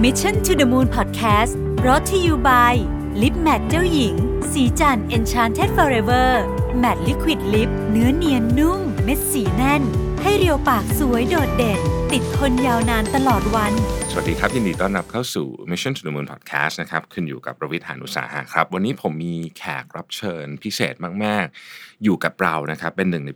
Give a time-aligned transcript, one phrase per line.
[0.00, 1.52] Mission to the Moon Podcast
[1.86, 2.74] รอที่ you by
[3.22, 4.14] ลิปแมทเจ้าหญิง
[4.52, 6.28] สีจัน Enchanted Forever
[6.82, 9.82] Matte Liquid Lip เนื้อเนียนนุ่ม เม็ดสีแน่น
[10.22, 11.80] ให้เรียวปากสวยโดดเด่น
[12.12, 13.72] ติดทนยาวนานตลอดวัน
[14.10, 23.30] สวัสดีครับ ยินดีต้อนรับเข้าสู่ Mission to the Moon Podcast นะครับขึ้นอยู่กับประวิทยานุสาหะครับ วันนี้ผมมีแขกรับเชิญพิเศษมาก ๆ อยู่กับเรานะครับ เป็นหนึ่งใน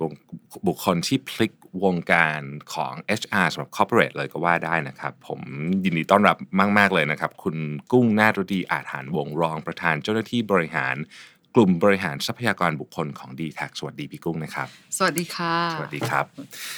[0.67, 1.53] บุคคลที่พลิก
[1.85, 2.41] วงการ
[2.75, 5.41] ของ HR สำหรับ Corporate เลยก็ว่าได้นะครับ ผม
[5.85, 6.37] ยินดีต้อนรับ
[6.79, 7.57] มาก ๆ เลยนะครับ คุณ
[7.93, 10.97] กุ้งนาฏดีอาหารวงรองประธานเจ้าหน้าที่บริหาร
[11.55, 16.25] กลุ่มบริหารทรัพยากรบุคคลของ d t แทสวัสดีพี่กุ้งนะครับ สวัสดีค่ะ สวัสดีครับ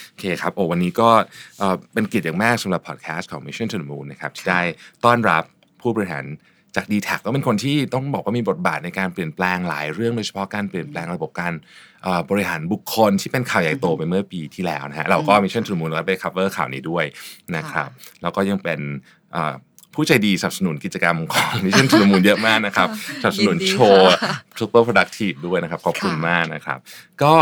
[0.08, 1.10] โอเคครับโอ้วันนี้ก็
[1.58, 4.60] เอ่อเป็นเกียรติอย่างมากสำหรับพอดแคสต์ของ Mission to the Moon นะครับที่ได้
[5.04, 5.44] ต้อนรับ
[5.80, 6.24] ผู้บริหาร
[6.76, 11.66] จาก d t แทก็เป็นคนที่ต้องบอกว่ามีบทบาทในการเปลี่ยนแปลงหลายเรื่องโดยเฉพาะการเปลี่ยนแปลงระบบการเอ่อ
[12.30, 17.04] บริหารบุคคลที่เป็นข่าวใหญ่โตไปเมื่อปีที่แล้วนะฮะเราก็ Mission to the Moon เราไป cover ข่าวนี้ด้วย
[17.56, 17.88] นะครับ
[18.22, 18.80] แล้วก็ยังเป็น
[19.32, 19.54] เอ่อ
[19.94, 22.88] ผู้ใจดีสนับสนุนกิจกรรมของ Mission to the Moon เยอะมากนะครับ
[23.22, 26.78] สนับสนุนยินดีโชว์ค่ะ super productive ด้วยนะครับขอบคุณค่ะมากนะครับ
[27.22, 27.34] ก็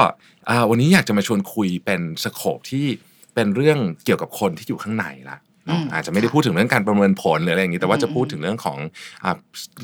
[0.48, 2.87] อ่าวันนี้อยากจะมาชวนคุยเป็นสโคปที่
[3.35, 8.78] เป็นเรื่องเกี่ยวกับคนที่อยู่ข้างในละเน อะอืมอาจจะไม่ได้พูดถึงเรื่องการประเมินผลหรืออะไรอย่างนี้ แต่ว่าอืมจะพูดถึงเรื่องของ
[9.25, 9.36] อ่า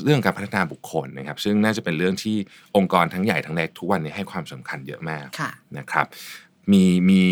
[0.03, 2.35] เรื่องการพัฒนาบุคคลนะครับ ซึ่งน่าจะเป็นเรื่องที่
[2.75, 6.05] องค์กรทั้งใหญ่ทั้งเล็กทุกวันนี้ให้ความสำคัญเยอะมากค่ะนะครับ
[6.71, 7.23] มีมี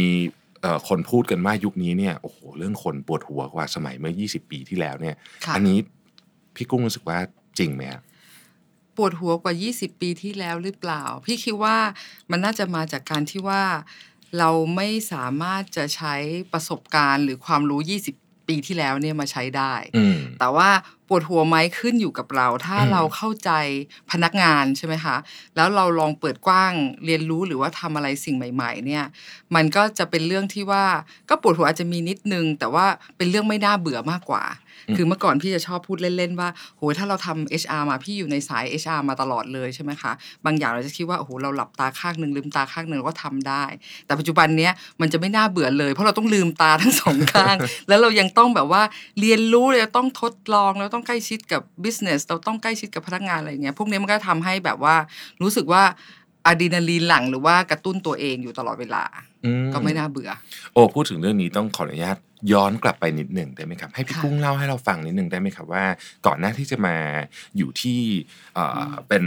[0.61, 5.15] เอ่อคนพูดกันว่ายุคนี้เนี่ยโอ้โหเรื่องคนปวดหัวกว่าสมัยเมื่อ 20 ปีที่แล้วเนี่ย
[5.45, 5.77] ค่ะอันนี้
[6.55, 7.19] พี่กุ้งรู้สึกว่า
[7.59, 8.02] จริงไหมครับ
[8.97, 11.77] ปวดหัวกว่า 20 ปีที่แล้วหรือเปล่า พี่คิดว่า
[12.31, 13.63] มันน่าจะมาจากการที่ว่า
[14.38, 16.15] เราไม่สามารถจะใช้
[16.53, 20.70] ประสบการณ์หรือความรู้ 20 ปีที่แล้วเนี่ยมาใช้ได้อืมแต่ว่า
[21.08, 23.52] ปวดหัวไหมขึ้นอยู่กับเรา ถ้าอืมเราเข้าใจ
[24.11, 25.16] พนักงานใช่ไหมคะ
[25.56, 26.73] แล้วเราลองเปิดกว้าง
[27.06, 29.06] เรียนรู้หรือว่าทำอะไรสิ่งใหม่ ๆ เนี่ย
[29.56, 30.86] มันก็จะเป็นเรื่องที่ว่า
[31.30, 32.86] ก็ปวดหัวอาจจะมีนิดนึง แต่ว่า
[33.17, 40.11] เป็นเรื่องไม่น่าเบื่อมากกว่าอืม คือเมื่อก่อนพี่จะชอบพูดเล่นๆว่าโหถ้าเราทำ HR มาพี่อยู่ในสาย HR มาตลอดเลยใช่ไหมคะ
[40.45, 43.64] บางอย่างเราจะคิดว่าโอ้โหเราหลับตาข้างหนึ่งลืมตาข้างหนึ่งก็ทำได้
[44.05, 44.71] แต่ปัจจุบันเนี้ย
[45.02, 47.55] มันจะไม่น่าเบื่อเลย เพราะเราต้องลืมตาทั้งสองข้าง
[47.87, 48.81] แล้วเรายังต้องแบบว่า
[49.20, 54.95] เรียนรู้เราต้องทดลองเราต้องใกล้ชิดกับ business เราต้องใกล้ชิดกับพนักงานอะไรเงี้ยพวกนี้มันก็ทำให้แบบว่า
[55.41, 55.83] รู้สึกว่า
[56.45, 59.03] อะดรีนาลีนหลั่งหรือว่ากระตุ้นตัวเองอยู่ตลอดเวลา
[59.73, 60.29] ก็ไม่น่าเบื่อ
[60.73, 62.17] โอ้พูดถึงเรื่องนี้ต้องขออนุญาต
[62.53, 65.83] ย้อนกลับไปนิดหนึ่งได้ไหมครับ ให้พี่ค่ะกุ้งเล่าให้เราฟังนิดหนึ่งได้ไหมครับว่า
[66.25, 66.95] ก่อนหน้าที่จะมา
[67.57, 67.99] อยู่ที่
[68.55, 69.23] เอ่ออเป็น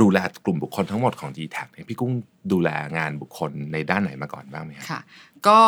[0.00, 2.12] ดูแลกลุ่มบุคคลทั้งหมดของ d t แทเนี่ยพี่กุ้ง
[2.52, 5.00] ดูแลงานบุคคลในด้านไหนมาก่อนบ้างไหมครับค่ะ
[5.46, 5.58] ก็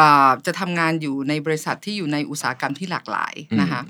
[0.00, 3.82] อ่าจะทำงานอยู่ในบริษัทที่อยู่ในอุตสาหกรรมที่หลากหลายนะคะ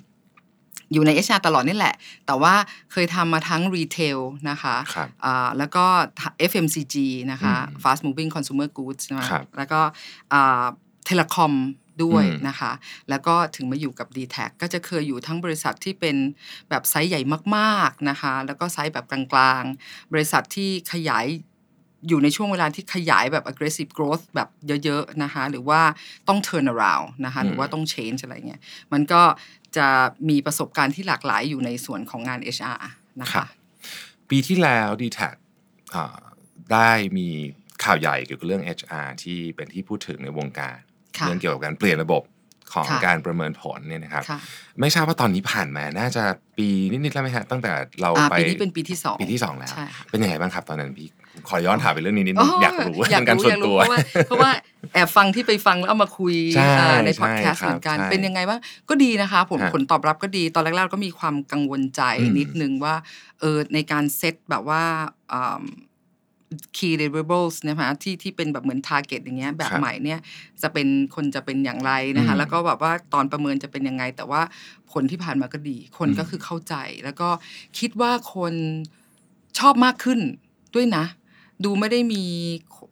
[0.93, 1.95] อยู่ใน HR ตลอดนี่แหละ
[2.27, 2.55] แต่ว่า
[2.93, 4.19] เคยทำมาทั้ง retail
[4.51, 5.85] นะคะครับอ่าแล้วก็
[6.51, 6.97] FMCG
[7.33, 9.81] นะคะอืม fast moving consumer goods นะคะครับแล้วก็
[10.31, 11.55] telecom
[12.05, 12.73] ด้วยอืมนะคะ
[13.11, 16.17] แล้วก็ถึงมาอยู่กับ d t แทก็จะเคยอยู่ทั้งบริษัทที่เป็น
[16.69, 17.21] แบบไซส์ใหญ่
[17.57, 21.27] มากๆนะคะ แล้วก็ไซส์แบบกลางๆ บริษัทที่ขยาย
[22.09, 24.49] อยู่ในช่วงเวลาที่ขยายแบบ aggressive growth แบบ
[24.85, 25.81] เยอะ ๆ นะคะ หรือว่า
[26.29, 28.61] ต้อง turn around นะคะ หรือว่าต้อง change อะไรเงี้ย
[28.93, 29.23] มันก็
[29.77, 29.89] จะ
[30.29, 32.79] มีประสบการณ์ที่หลากหลายอยู่ในส่วนของงาน HR
[33.21, 33.47] นะครัคะบ
[34.31, 35.21] ปีที่แล้ว d t แท
[36.73, 37.29] ได้มี
[37.85, 40.77] ข่าวใหญ่เกี่ยวกับเรื่อง HR ที่เป็นที่พูดถึงในวงการ
[41.19, 42.23] ค่ะเรื่องเกี่ยวกับการเปลี่ยนระบบ
[42.73, 44.39] ของค่ะการประเมินผลเนี่ยนะครับค่ะ
[44.81, 46.25] ไม่ทราบว่าตอนนี้ผ่านมา น่าจะ
[46.59, 51.09] ปีนิดๆแล้วไหมฮะตั้งแต่เราอ่าไปปีนี้เป็นปีที่สองปีที่สองแล้วใช่ค่ะเป็นยังไงบ้างครับตอนนั้นพี่
[51.49, 54.51] ขอย้อนถามไปเรื่องนี้นิดอ๋นึงอยากรู้อยากเป็นการรู้ส่วอนยากตัรู้วเพราะว่าเพราะว่า
[54.93, 62.95] แอบฟังที่ไปฟังแล้วเอามาคุยใช่อ่าในใช่พอดแคสต์ครับเหมือนกันใช่เป็นยังไงบ้างก็ดีนะคะ ผลฮะผลตอบรับก็ดีตอนแรกๆก็มีความกังวลใจอืมนิดนึงว่า
[63.41, 64.83] เออในการเซตแบบว่า
[65.33, 65.65] อ่า
[66.77, 70.21] key deliverables นะคะที่ที่เป็นแบบเหมือน target อย่างเงี้ยแบบครับใหม่เนี่ย
[70.63, 74.43] จะเป็นคนจะเป็นอย่างไรนะคะอืมแล้วก็แบบว่าตอนประเมินจะเป็นยังไง แต่ว่า
[74.93, 77.29] ผลที่ผ่านมาก็ดี คนอืมก็คือเข้าใจ แล้วก็
[77.79, 78.55] คิดว่าคน
[79.59, 80.21] ชอบมากขึ้น
[80.75, 81.05] ด้วยนะ
[81.65, 82.23] ดูไม่ได้มี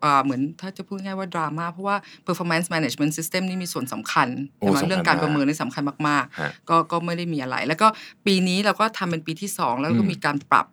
[0.05, 4.29] อ่าเหมือนถ้าจะพูดง่ายว่าดราม่าเพราะว่า performance management system นี่มีส่วนสำคัญ
[4.61, 7.89] โอ้ใช่ไหมสำคัญเรื่องการมากประเมินนี่สำคัญมากฮะๆก็ก็ไม่ได้มีอะไร แล้วก็
[8.27, 10.67] ปีนี้เราก็ทำเป็นปีที่ 2 แล้วก็อืมมีการปรับ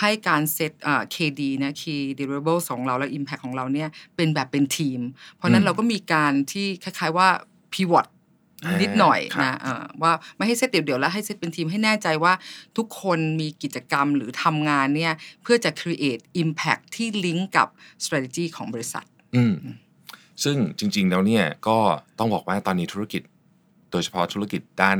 [0.00, 5.00] ให้การเซตอ่า KD นะ Key Deliverables ของเราและ Impact ของเราเนี่ยเป็นแบบเป็นทีม
[5.36, 7.28] เพราะฉะนั้นเราก็มีการที่คล้ายๆว่า
[7.72, 8.11] pivot อ่า
[8.70, 12.32] นินิดหน่อยครับนะอ่าว่าไม่ให้เซตเดี่ยวๆแล้วให้เซตเป็นทีมให้แน่ใจว่า
[12.76, 15.12] ทุกคนมีกิจกรรมหรือทำงานเนี่ย
[15.42, 17.68] เพื่อจะ create impact ที่ลิงก์กับ
[18.04, 19.04] strategy ของบริษัท
[19.36, 19.54] อืม
[20.44, 21.78] ซึ่งจริงๆแล้วเนี่ยก็
[22.18, 23.22] ต้องบอกว่าตอนนี้ธุรกิจ
[23.90, 24.98] โดยเฉพาะธุรกิจด้าน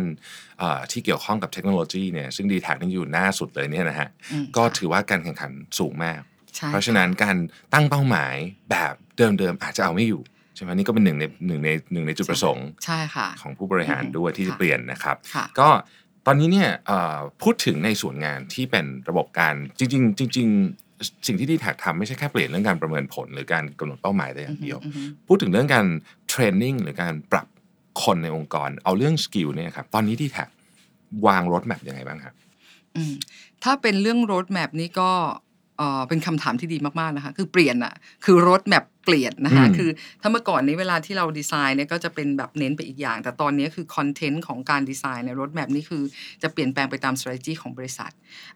[0.59, 6.21] เอ่อที่เกี่ยวข้องกับเทคโนโลยีเนี่ยซึ่งดีแท็กนี่อยู่หน้าสุดเลยเนี่ยนะฮะอืมก็ค่ะถือว่าการแข่งขันสูงมาก
[6.57, 7.37] ใช่เพราะฉะนั้นการ
[7.73, 8.35] ตั้งเป้าหมาย
[8.71, 10.23] แบบเดิมๆอาจจะเอาไม่อยู่
[10.55, 15.69] ใช่ไหมนี่ก็เป็นหนึ่งในหนึ่งในหนึ่งในจุดประสงค์ใช่ค่ะของผู้บริหารอืมด้วยที่จะค่ะเปลี่ยนนะครับค่ะก็
[16.27, 25.87] ตอนนี้เนี่ยเอ่อพูดถึงในส่วนงานที่เป็นระบบการจริงๆจริงๆสิ่งที่ดีแทคทำไม่ใช่แค่เปลี่ยนเรื่องการประเมินผล หรือการกำหนดเป้าหมายแต่อย่างเดียวอือฮึพูดถึงเรื่องการ
[26.29, 27.47] training หรือการปรับ
[28.03, 30.45] คนในองค์กร เอาเรื่อง skill เนี่ยครับตอนนี้ดีแทค
[31.27, 32.35] วาง roadmap ยังไงบ้างครับ
[32.97, 33.15] อืม
[33.65, 35.11] ถ้าเป็นเรื่อง road map นี่ก็
[35.79, 37.93] เอ่อเป็นคำถามที่ดีมากๆนะคะ คือเปลี่ยนอะ
[38.25, 39.91] คือ road map เปลี่ยนนะคะอืมคือ
[40.21, 46.03] ถ้าเมื่อก่อนนี้เวลาที่เราดีไซน์เนี่ยก็จะเป็นแบบเน้นไปอีกอย่าง แต่ตอนนี้คือคอนเทนต์ของการดีไซน์ใน road map นี่คือ
[46.43, 48.11] จะเปลี่ยนแปลงไปตาม strategy ของบริษัท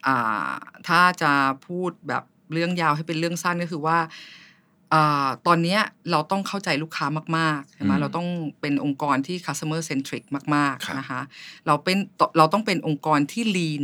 [0.06, 0.54] อ่า
[0.88, 1.32] ถ้าจะ
[1.66, 2.22] พูดแบบ
[2.52, 3.98] เรื่องยาวให้เป็นเรื่องสั้นก็คือว่า
[4.94, 7.06] อาตอนเนี้ยเราต้องเข้าใจลูกค้า
[7.38, 8.28] มากๆใช่ไหมอืมเราต้อง
[8.60, 10.24] เป็นองค์กรที่ customer centric
[10.56, 11.20] มากครับๆนะคะ
[11.66, 11.98] เราเป็น
[12.38, 13.82] เราต้องเป็นองค์กรที่ lean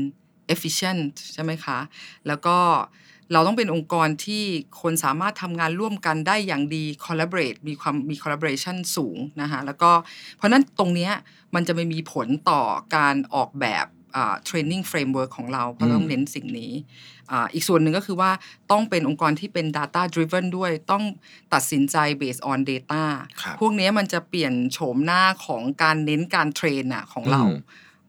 [0.55, 1.05] efficient
[1.35, 1.79] ใช่ไหมคะ
[2.26, 2.56] แล้วก็
[3.33, 4.45] เราต้องเป็นองค์กรที่
[4.83, 9.91] คนสามารถทำงานร่วมกันได้อย่างดี collaborate มีความมี collaboration สูงนะคะแล้วก็
[10.37, 11.13] เพราะฉะนั้นตรงเนี้ย
[11.55, 12.63] มันจะไม่มีผลต่อ
[12.97, 13.87] การออกแบบ
[14.17, 16.73] อ่า training framework ของเราเพราะเราต้องเน้นสิ่งนี้
[17.31, 18.31] อ่าอีกส่วนหนึ่งก็คือว่า
[18.71, 21.05] ต้องเป็นองค์กรที่เป็น data driven ด้วยต้อง
[21.55, 23.05] ตัดสินใจ based on data
[23.43, 27.61] ครับพวกเนี้ยมันจะเปลี่ยนโฉมหน้าของการเน้นการ train น่ะของเราอืม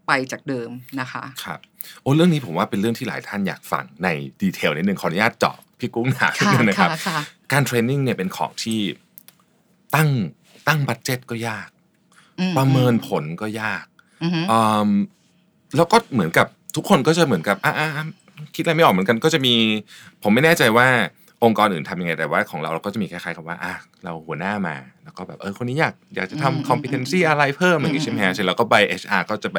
[0.07, 0.69] ไปจากเดิม
[0.99, 1.59] นะคะครับ
[2.01, 4.07] โอ้เรื่องนี้ผมว่าเป็นเรื่องที่หลายท่านอยากฟังใน
[4.41, 7.19] detail นิดนึงขออนุญาตเจาะพี่กุ้งหนาขึ้นค่ะงนะครับค่ะค่ะ
[7.51, 8.79] การ training เนี่ยเป็นของที่
[9.95, 10.09] ตั้ง
[10.67, 11.69] ตั้ง budget ก็ยาก
[12.39, 13.85] อืประเมินผลก็ยาก
[14.23, 14.89] อือฮึอืม
[15.75, 18.05] แล้วก็เหมือนกับทุกคนก็จะเหมือนกับอะอะอะ
[18.55, 19.55] คิดอะไรไม่ออกเหมือนกันก็จะมี
[20.23, 20.87] ผมไม่แน่ใจว่า
[21.43, 23.73] องค์กรอื่นทำยังไงแต่ว่าของเราเราก็จะมีคล้ายๆกับว่าอะ
[24.03, 29.57] เราหัวหน้ามา แล้วก็แบบเออคนนี้อยากอยากจะอืมทำ competency อะไรเพิ่มอย่างนี้อืมใช่ไหมฮะเสร็จแล้วก็ไป HR ก็จะไป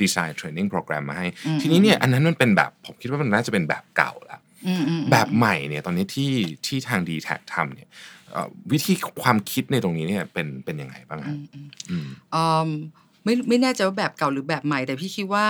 [0.00, 6.32] ดีไซน์ training program มาให้อืมทีนี้เนี่ยอันนั้นมันเป็นแบบผมคิดว่ามันน่าจะเป็นแบบเก่าละอืมอืมแบบใหม่เนี่ยตอนนี้ที่
[6.66, 7.88] ที่ทาง d t แททำเนี่ย
[8.32, 12.68] เอ่อวิธีความคิดในตรงนี้เนี่ยเป็นเป็นยังไงบ้างอืฮะมอืมอืมอืม
[13.24, 15.44] ไม่ไม่แน่ใจว่าแบบเก่าหรือแบบใหม่ แต่พี่คิดว่า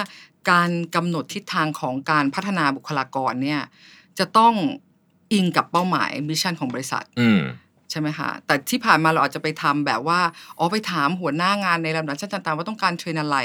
[0.50, 3.60] การกำหนดทิศทางของการพัฒนาบุคลากรเนี่ย
[4.18, 4.54] จะต้อง
[5.32, 7.42] อิงกับเป้าหมาย mission ของบริษัทอืม
[7.90, 10.20] ใช่ไหมคะแต่ที่ผ่านมาเราอาจจะไปทำแบบว่า
[10.58, 13.36] อ๋อไปถามหัวหน้างานในลำดับชั้นต่างๆว่าต้องการ train อะไร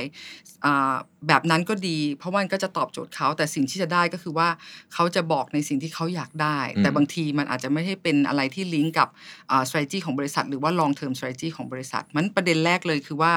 [0.65, 0.93] อ่า
[1.27, 4.47] แบบนั้นก็ดี เพราะว่ามันก็จะตอบโจทย์เขาแต่สิ่งที่จะได้ก็คือว่า
[4.93, 9.07] เขาจะบอกในสิ่งที่เขาอยากได้อืมแต่บางทีมันอาจจะไม่ให้เป็นอะไรที่ลิงก์กับ
[9.51, 13.33] อ่า strategy ของบริษัท หรือว่า long term strategy ของบริษัท มันประเด็นแรกเลยคือว่า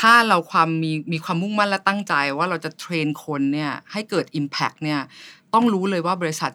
[0.00, 5.00] ถ้าเราความมีมีความมุ่งมั่นและตั้งใจว่าเราจะ train คนเนี่ยให้เกิด impact เนี่ย
[5.54, 6.52] ต้องรู้เลยว่าบริษัท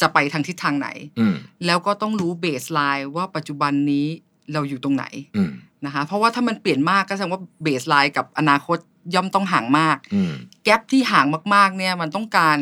[0.00, 1.34] จะไปทางทิศทางไหนอืม
[1.66, 4.06] แล้วก็ต้องรู้ baseline ว่าปัจจุบันนี้
[4.52, 5.04] เราอยู่ตรงไหน
[5.36, 5.50] อืม
[5.84, 8.78] นะคะเพราะว่าถ้ามันเปลี่ยนมากก็แสดงว่า baseline กับอนาคต
[9.14, 10.32] ย่อมต้องห่างมากอืม
[10.64, 12.58] gap ที่ห่างมากๆเนี่ยมันต้องการ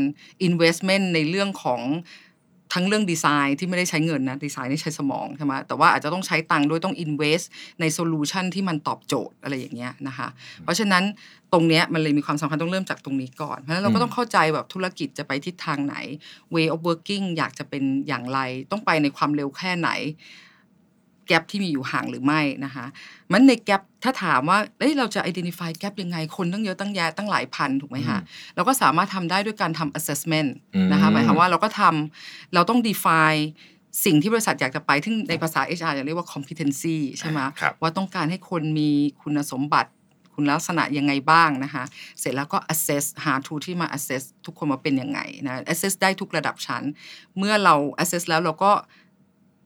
[0.48, 1.80] investment ในเรื่องของ
[2.74, 7.44] ทั้งเรื่องดีไซน์ที่ไม่ได้ใช้เงินนะดีไซน์นี่ใช้สมองใช่ไหมแต่ว่าอาจจะต้องใช้ตังค์ด้วยต้อง invest
[7.80, 10.28] ใน solution ที่มันตอบโจทย์อะไรอย่างเงี้ยนะคะ
[10.62, 11.04] เพราะฉะนั้น
[11.52, 15.96] ตรงเนี้ยมันเลยมีความสำคัญต้องเริ่มจากตรงนี้ก่อนเพราะฉะนั้นเราก็ต้องเข้าใจแบบธุรกิจจะไปทิศทางไหน
[16.54, 18.40] way of working อยากจะเป็นอย่างไร
[18.70, 19.90] ต้องไปในความเร็วแค่ไหน
[21.26, 22.86] แกลบที่มีอยู่ห่างหรือไม่นะคะ
[23.32, 28.18] มันในแกลบถ้าถามว่าเอ้ยเราจะ identify แกลบยังไงคนตั้งเยอะตั้งแยะตั้งหลายพันถูกไหมคะ
[28.54, 33.42] เราก็สามารถทำได้ด้วยการทำ assessment อืมนะคะหมายความว่าเราก็ทำเราต้อง define
[34.04, 38.90] สิ่งที่บริษัทอยากจะไปที่ในภาษา HR จะเรียกว่า competency ใช่ไหมครับว่าต้องการให้คนมี
[39.22, 39.90] คุณสมบัติ
[40.34, 41.84] คุณลักษณะยังไงบ้างนะคะ
[42.20, 46.82] เสร็จแล้วก็ assess หา tool ที่มา assess ทุกคนมาเป็นยังไงนะ assess ได้ทุกระดับชั้น
[47.38, 48.72] เมื่อเรา assess แล้วเราก็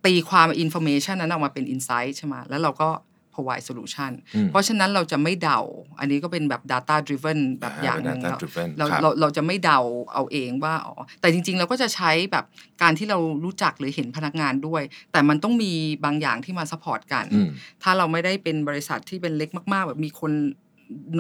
[0.07, 2.89] ตีความ information นั้นออกมาเป็น insight ใช่ไหมแล้วเราก็
[3.35, 5.61] provide solution อืมเพราะฉะนั้นเราจะไม่เดา
[5.99, 9.79] อันนี้ก็เป็นแบบ data driven แบบอย่างหนึ่งเป็น data driven เราครับเราเราจะไม่เดา
[10.13, 12.45] เอาเองว่าอ๋อแต่จริง ๆ เราก็จะใช้แบบ
[12.83, 15.73] การที่เรารู้จักหรือเห็นพนักงานด้วย แต่มันต้องมี
[16.05, 17.49] บางอย่างที่มา support กันอืม
[17.83, 20.33] ถ้าเราไม่ได้เป็นบริษัทที่เป็นเล็กมาก ๆ แบบมีคน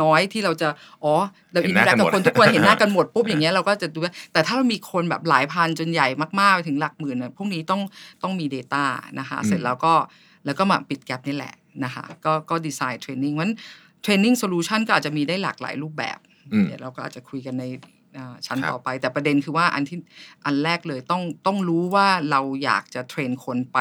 [0.02, 0.68] น้อยที่เราจะ
[1.04, 1.14] อ๋อ
[1.52, 6.08] เราเห็นหน้ากันหมด interact กับคนทุกคนเห็นหน้ากันหมดปุ๊บอย่างเงี้ยเราก็จะดูว่าแต่ถ้าเรามีคนแบบหลายพันจนใหญ่
[6.40, 7.80] มากๆไปถึงหลักหมื่นนะพวกนี้ต้อง
[8.22, 8.84] ต้องมี Data
[9.18, 9.92] นะคะ เสร็จแล้วก็
[10.44, 13.52] แล้วก็มาปิด gap นี่แหละนะคะก็ก็ design training มัน
[14.02, 16.18] training solution ก็อาจจะมีได้หลากหลายรูปแบบ
[16.52, 17.64] อืมเดี๋ยวเราก็อาจจะคุยกันใน
[18.16, 19.98] อ่าชั้นครับต่อไป แต่ประเด็นคือว่าอันที่
[20.44, 23.78] อันแรกเลยต้องต้องรู้ว่าเราอยากจะ train คนไป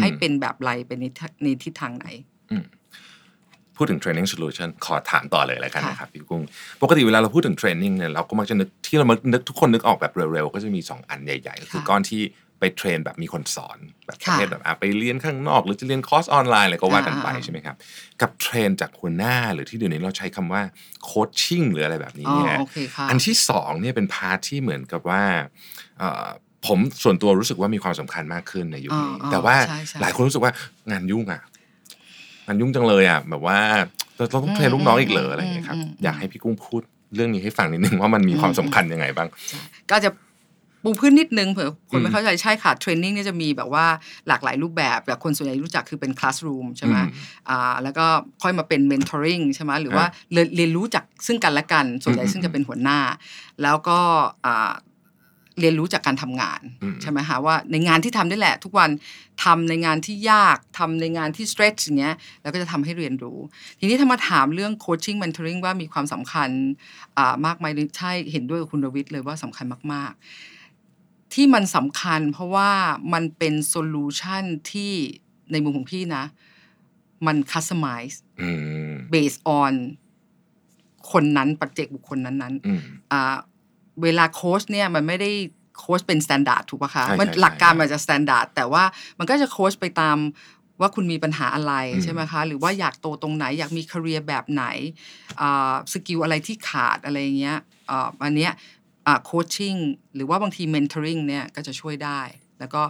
[0.00, 2.06] ให้เป็นแบบไรเป็นในทิศในทิศทางไหน
[3.80, 6.42] พูดถึง training solution ขอถามต่อเลยแล้วกันค่ะนะครับพี่กุ้ง
[6.82, 12.22] ปกติเวลาเราพูดถึง training เนี่ยเราก็มักจะนึกที่เรามักนึกทุกคนนึกออกแบบเร็วๆ ก็จะมี 2 อันใหญ่ๆ ก็คือก้อนที่
[12.62, 17.76] ไป train แบบมีคนสอนแบบประเภทแบบอะไปเรียนข้างนอก หรือจะเรียนคอร์สออนไลน์อะไรก็ว่ากันไปอ่าใช่ไหมครับ
[18.20, 20.62] กับ train จากหัวหน้าหรือที่เดี๋ยวนี้เราใช้คำว่า
[21.04, 25.22] coaching หรืออะไรแบบนี้อ๋อเนี่ยโอเคค่ะอันที่สองเนี่ยเป็น part ที่เหมือนกับว่า
[25.98, 26.26] เอ่อ
[26.66, 30.52] ผมส่วนตัวรู้สึกว่ามีความสำคัญมากขึ้นในยุคนี้อ่าอ่าแต่ว่าใช่ใช่หลายคนรู้สึกว่า
[30.90, 31.42] งานยุ่งอะ
[32.48, 33.58] มันยุ่งจังเลยอะแบบว่า
[34.16, 36.82] เราต้อง train ลูกน้องอีกเหรออะไรอย่างเงี้ยครับอืมอืมอยากให้พี่กุ้งพูด
[37.14, 39.28] เรื่องนี้ให้ฟังนิดนึงว่ามันมีความสำคัญยังไงบ้าง
[39.90, 40.10] ก็จะ
[40.84, 43.86] ปูพื้นนิดนึงเผื่อคนอืมไม่เข้าใจใช่ค่ะ training เนี่ยจะมีแบบว่า
[44.28, 47.10] หลากหลายรูปแบบแต่คนส่วนใหญ่รู้จักคือเป็น classroom ใช่ไหมอืม
[47.48, 48.06] อ่าแล้วก็
[48.42, 52.98] ค่อยมาเป็นเมนทอริงใช่ไหมหรือว่าอ่าเรียนเรียนรู้จากซึ่งกันและกัน ส่วนใหญ่อืมซึ่งจะเป็นหัวหน้า
[53.62, 53.98] แล้วก็
[54.46, 54.72] อ่า
[55.60, 58.90] เรียนรู้จากการทำงานอืมใช่ไหมคะว่าในงานที่ทำได้แหละ ทุกวัน
[59.44, 63.38] ทำในงานที่ยากทำในงานที่ stretch อย่างเงี้ยแล้วก็จะทำให้เรียนรู้
[63.78, 66.48] ทีนี้ถ้ามาถามเรื่อง coaching mentoring ว่ามีความสำคัญ
[67.16, 72.70] อ่ามากไหมใช่เห็นด้วยกับคุณรวิทย์เลยว่าสำคัญมาก ๆ ที่มันสำคัญเพราะว่า
[73.12, 74.92] มันเป็น solution ที่
[75.52, 76.24] ในมุมของพี่นะ
[77.26, 78.50] มัน customize อื
[78.90, 79.72] ม based on
[81.12, 82.80] คนนั้นปัจเจกบุคคลนั้นๆอืม
[83.12, 83.36] อ่า
[84.02, 85.30] เวลาโค้ชเนี่ยมันไม่ได้
[85.78, 88.84] โค้ชเป็น s ต a นดาร์ดถูกปะคะใช่มันใช่หลักการใช่มันจะ s ต a นดาร์ดแต่ว่า
[89.18, 90.18] มันก็จะโค้ชไปตาม
[90.80, 94.64] ว่าคุณมีปัญหาอะไรอืมใช่ไหมคะ หรือว่าอยากโตตรงไหน อยากมีค a เ e ียแบบไหน
[95.92, 97.58] สกิลอะไรที่ขาดอะไรอย่างเงี้ย
[97.90, 98.52] อ่าอันเนี้ย
[99.24, 99.74] coaching
[100.14, 102.20] หรือว่าบางที mentoring เนี่ยก็จะช่วยได้
[102.58, 102.82] แล้วก็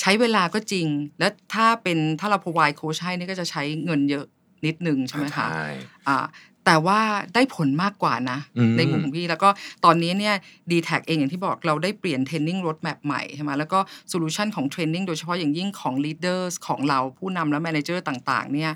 [0.00, 0.86] ใช้เวลาก็จริง
[1.18, 4.26] แล้วถ้าเป็นถ้าเรา provide โค้ชให้นี่ก็จะใช้เงินเยอะ
[4.66, 5.68] นิดนึงใช่ไหมคะใช่
[6.08, 6.24] อ่า
[6.66, 7.00] แต่ว่า
[7.34, 9.48] ได้ผลมากกว่านะอืมในมุมของพี่แล้วก็
[9.84, 10.34] ตอนนี้เนี่ย
[10.70, 13.78] d t แทเองอย่างที่บอกเราได้เปลี่ยน training roadmap ใหม่ใช่ไหมแล้วก็
[14.08, 18.72] solution ของ training โดยเฉพาะอย่างยิ่งของ leaders ของเราผู้นำและ manager ต่างๆเนี่ย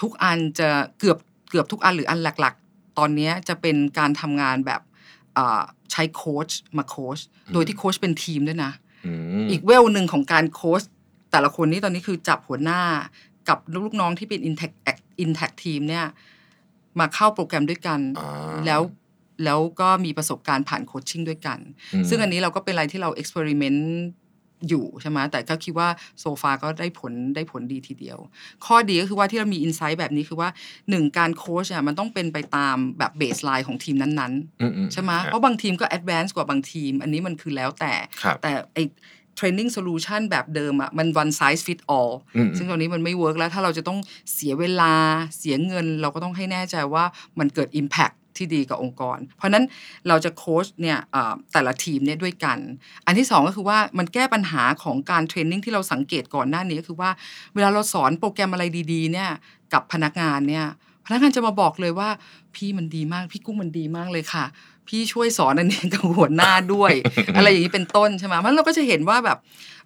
[0.00, 0.68] ทุกอันจะ
[0.98, 1.18] เกือบ
[1.50, 4.80] เกือบทุกอันหรืออันหลักๆ ตอนนี้จะเป็นการทำงานแบบ
[5.36, 7.18] อ่าใช้โค้ชมาโค้ช
[7.52, 8.72] โดยที่โค้ชเป็นทีมด้วยนะ
[9.06, 9.12] อื
[9.44, 10.82] มอีกวลหนึ่งของการโค้ช
[11.32, 12.80] แต่ละคนนี่ตอนนี้คือจับหัวหน้า
[13.48, 14.76] กับลูกน้องที่เป็น Intact
[15.24, 16.06] Intact Team เนี่ย
[17.00, 18.82] มาเข้าโปรแกรมด้วยกันอ่าแล้ว
[19.44, 21.58] แล้วก็มีประสบการณ์ผ่าน coaching ด้วยกัน
[21.94, 23.88] อืมซึ่งอันนี้เราก็เป็นอะไรที่เรา experiment
[24.68, 25.88] อยู่ใช่ไหมแต่ก็คิดว่า
[26.20, 28.18] so far ก็ได้ผลได้ผลดีทีเดียว
[28.66, 30.48] ข้อดีก็คือว่าที่เรามี insight แบบนี้คือว่า
[30.90, 37.92] หนึ่งการโค้ชเนี่ยมันต้องเป็นไปตามแบบ baseline ของทีมนั้นๆอือืใช่ไหมครับเพราะบางทีมก็ advance กว่าบางทีม อันนี้มันคือแล้วแต่
[39.38, 43.98] ครับแต่ไอ training solution แบบเดิมอะมัน one size fit all อืมซึ่งตอนนี้มันไม่ work แล้ว ถ้าเราจะต้อง
[44.34, 44.94] เสียเวลา
[45.38, 47.04] เสียเงิน เราก็ต้องให้แน่ใจว่า
[47.38, 49.64] มันเกิด impact ที่ดีกับองค์กร เพราะฉะนั้น
[50.08, 52.58] เราจะโค้ชเนี่ยเอ่อแต่ละทีมเนี่ยด้วยกัน
[53.06, 57.10] อันที่สองก็คือว่ามันแก้ปัญหาของการ training ที่เราสังเกตก่อนหน้านี้ก็คือว่า
[57.54, 59.30] เวลาเราสอนโปรแกรมอะไรดีๆเนี่ย
[59.72, 60.66] กับพนักงานเนี่ย
[61.06, 62.08] พนักงานจะมาบอกเลยว่า
[62.54, 64.44] พี่มันดีมาก พี่กุ้งมันดีมากเลยค่ะ
[64.88, 66.92] พี่ช่วยสอนอันนี้กับหัวหน้าด้วย
[67.36, 69.38] อะไรอย่างนี้เป็นต้นใช่ไหมมันเราก็จะเห็นว่าแบบ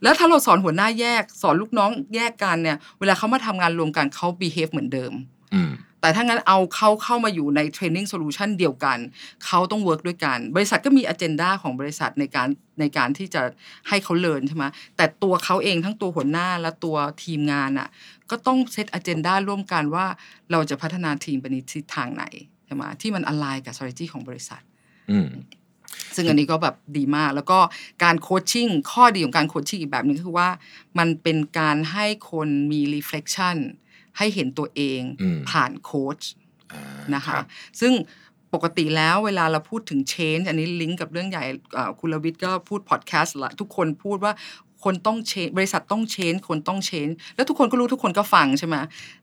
[0.02, 5.12] แล้วถ้าเราสอนหัวหน้าแยก สอนลูกน้องแยกกันเนี่ย เวลาเขามาทำงานรวมกันเขา behave เหมือนเดิม
[5.54, 8.98] อืมแต่ถ้างั้นเอาเขาเข้ามาอยู่ใน training solution เดียวกัน
[9.46, 12.48] เขาต้อง work ด้วยกัน บริษัทก็มี agenda ของบริษัทในการ
[12.80, 13.42] ในการที่จะ
[13.88, 14.64] ให้เขาเลินใช่ไหม
[14.96, 17.88] แต่ตัวเขาเองทั้งตัวหัวหน้าและตัวทีมงานอะ
[18.30, 20.06] ก็ต้องเซต agenda ร่วมกันว่า
[20.52, 22.24] เราจะพัฒนาทีมไปในทิศทางไหน
[22.66, 24.69] ใช่ไหมที่มัน align กับ strategy ของบริษัทอืม
[26.14, 27.58] ซึ่งอันนี้ก็แบบดีมาก แล้วก็
[28.04, 30.50] การโคชชิ่งข้อดีของการโคชชิ่งอีกแบบหนึงก็คือว่า
[30.98, 33.56] มันเป็นการให้คนมี reflection
[34.18, 36.20] ให้เห็นตัวเองอืมผ่านโค้ช
[36.72, 36.82] อ่า
[37.14, 37.46] นะคะรับ
[37.80, 37.92] ซึ่ง
[38.54, 41.44] ปกติแล้วเวลาเราพูดถึง change อันนี้ลิงก์กับเรื่องใหญ่
[41.76, 44.32] อ่าคุณลวิทย์ก็พูดพอดแคสต์ละทุกคนพูดว่า
[44.84, 48.76] คนต้อง change บริษัทต้อง change คนต้อง change แล้วทุกคนก็รู้ทุกคนก็ฟังใช่ไหม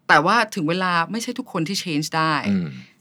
[0.07, 2.96] แต่ว่าถึงเวลาไม่ใช่ทุกคนที่ change ได้อืมอ่า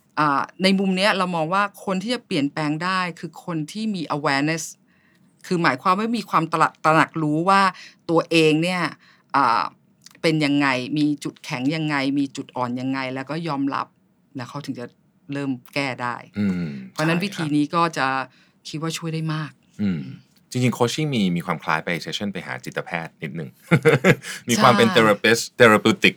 [0.62, 4.64] ในมุมเนี้ยเรามองว่าคนที่จะเปลี่ยนแปลงได้คือคนที่มี awareness
[5.46, 7.62] คือหมายความว่ามีความตระตระหนักรู้ว่า
[8.10, 8.82] ตัวเองเนี่ย
[9.36, 9.62] อ่า
[10.22, 10.66] เป็นยังไง
[10.98, 13.86] มีจุดแข็งยังไง มีจุดอ่อนยังไง แล้วก็ยอมรับ
[14.38, 14.86] นะเขาถึงจะ
[15.32, 18.06] เริ่มแก้ได้อืมเพราะฉะนั้นใช่วิธีครับนี้ก็จะ
[18.68, 20.00] คิดว่าช่วยได้มาก อืม
[20.50, 23.48] จริงๆโคชชิ่งมีมีความคล้ายไปเซสชั่นไปหาจิตแพทย์นิดหนึ่ง
[24.48, 26.14] มีความเป็นใช่เทอราปิสเทอราปิติก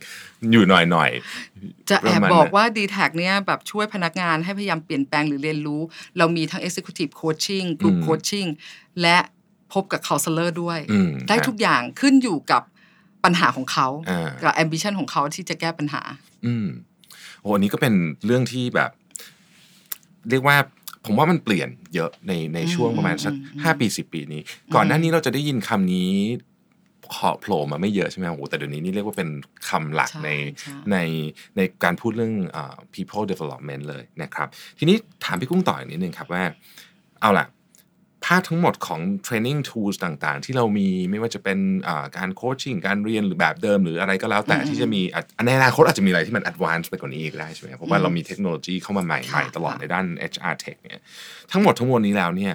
[0.52, 5.82] อยู่หน่อยหน่อยๆจะแอบประมาณบอกนั้นว่า d t แทเนี่ยแบบช่วยพนักงานให้พยายามเปลี่ยนแปลงหรือเรียนรู้
[6.18, 8.48] เรามีทั้ง Executive Coaching Group อืม Coaching
[9.02, 9.18] และ
[9.72, 12.62] พบกับ Counselor ด้วยอืมได้ครับทุกอย่างขึ้นอยู่กับ
[13.24, 16.02] ปัญหาของเขาอ่ากับ ambition ของเขาที่จะแก้ปัญหา
[16.46, 16.66] อืม
[17.40, 17.94] โอ้อันนี้ก็เป็น
[18.26, 18.90] เรื่องที่แบบ
[20.30, 20.56] เรียกว่า
[21.06, 24.40] ผมว่ามันเปลี่ยนเยอะในในช่วงประมาณสักอืมอืมห้าปีสิบปีนี้
[24.74, 26.10] ก่อนหน้านี้เราจะได้ยินคำนี้
[27.14, 29.28] ขอโผล่มาไม่เยอะใช่ไหมโอ้โหแต่เดี๋ยวนี้นี่เรียกว่าเป็น
[29.68, 30.30] คำหลักใช่ใน
[30.60, 30.96] ใช่ใน
[31.56, 36.42] ในการพูดเรื่องเอ่อ people development เลยนะครับ ทีนี้ถามพี่กุ้งต่ออีกนิดนึงครับว่า
[37.20, 37.46] เอาล่ะ
[38.24, 41.58] ภาพทั้งหมดของ training tools ต่างๆ ที่เรามีไม่ว่าจะเป็น
[41.88, 51.02] อ่าการโคชชิ่งการเรียนหรือแบบเดิมหรืออะไรก็แล้วแต่อืมที่จะมีอะในอนาคตอาจจะมีอะไรที่มัน advanced ไปกว่านี้อีกได้ใช่ไหมเพราะว่าอืมเรามีเทคโนโลยีเข้ามาใหม่ค่ะๆตลอดค่ะในด้าน HR tech เนี่ย
[51.52, 52.54] ทั้งหมดทั้งมวลนี้แล้วเนี่ย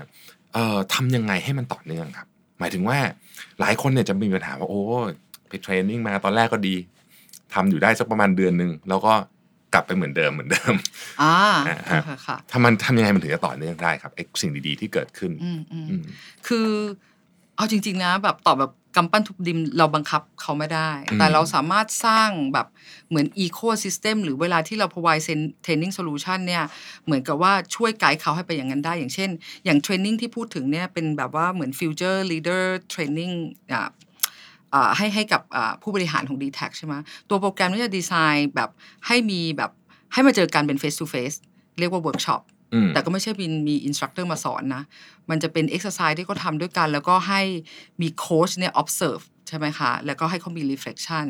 [0.54, 2.28] เอ่อทำยังไงให้มันต่อเนื่องครับ
[2.60, 2.98] หมายถึงว่า
[3.60, 4.82] หลายคนเนี่ยจะมีปัญหาว่าโอ้
[5.50, 6.76] ไปเทรนนิ่งมาตอนแรกก็ดี
[7.54, 9.14] ทำอยู่ได้สักประมาณเดือนหนึ่งแล้วก็
[9.76, 10.74] กลับไปเหมือนเดิมเหมือนเดิม
[11.22, 16.04] อ่าอ่าฮะค่ะค่ะทำมันทำยังไงมันถึงจะต่อเนื่องได้ครับไอ้สิ่งดีๆที่เกิดขึ้นอืมอืมอืม
[16.48, 16.70] คือ
[17.56, 22.68] เอาจริง ๆ นะ แบบตอบแบบกำปั้นทุบดินเราบังคับเขาไม่ได้อืมแต่เราสามารถสร้างแบบ
[23.10, 25.24] เหมือนอีโค y ิสเต็มหรือเวลาที่เรา provide
[25.66, 26.64] training solution เนี่ย
[27.06, 29.30] เหมือนกับว่าช่วยไกด์เขาให้ไปอย่างนั้นได้ อย่างเช่น
[29.66, 32.64] อย่างเทรนนิ่งที่พูดถึงเนี่ยเป็นแบบว่าเหมือน future leader
[32.94, 33.34] training
[33.74, 33.90] อ่าอ่า
[34.98, 36.94] ให้ให้กับอ่าผู้บริหารของ d t แทใช่ไหม
[37.30, 38.70] ตัวโปรแกรมนี้จะดีไซน์แบบ
[39.08, 39.72] ให้มีแบบ
[40.14, 41.38] ให้มาเจอกันเป็น face to face
[41.80, 42.42] เรียกว่า workshop
[42.74, 44.84] อืมแต่ก็ไม่ใช่มีมี instructor มาสอนนะ
[45.30, 47.42] มันจะเป็นเอ็กซ์ไซส์ที่เขาทำด้วยกัน แล้วก็ให้
[48.02, 51.26] มีโค้ชเนี่ย observe ใช่ไหมคะ แล้วก็ให้เขามี reflection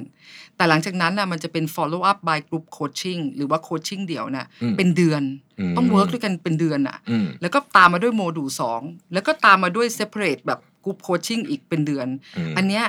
[0.56, 5.22] แต่หลังจากนั้นนะมันจะเป็น follow up by group coaching หรือว่า coaching เดี่ยวนะอืมเป็นเดือน
[5.60, 8.82] อืมต้อง work ด้วยกันเป็นเดือนอะอืมแล้วก็ตามมาด้วยโมดูลสอง
[9.14, 12.86] แล้วก็ตามมาด้วย separate แบบ group coaching อีกเป็นเดือนอืมอันเนี้ย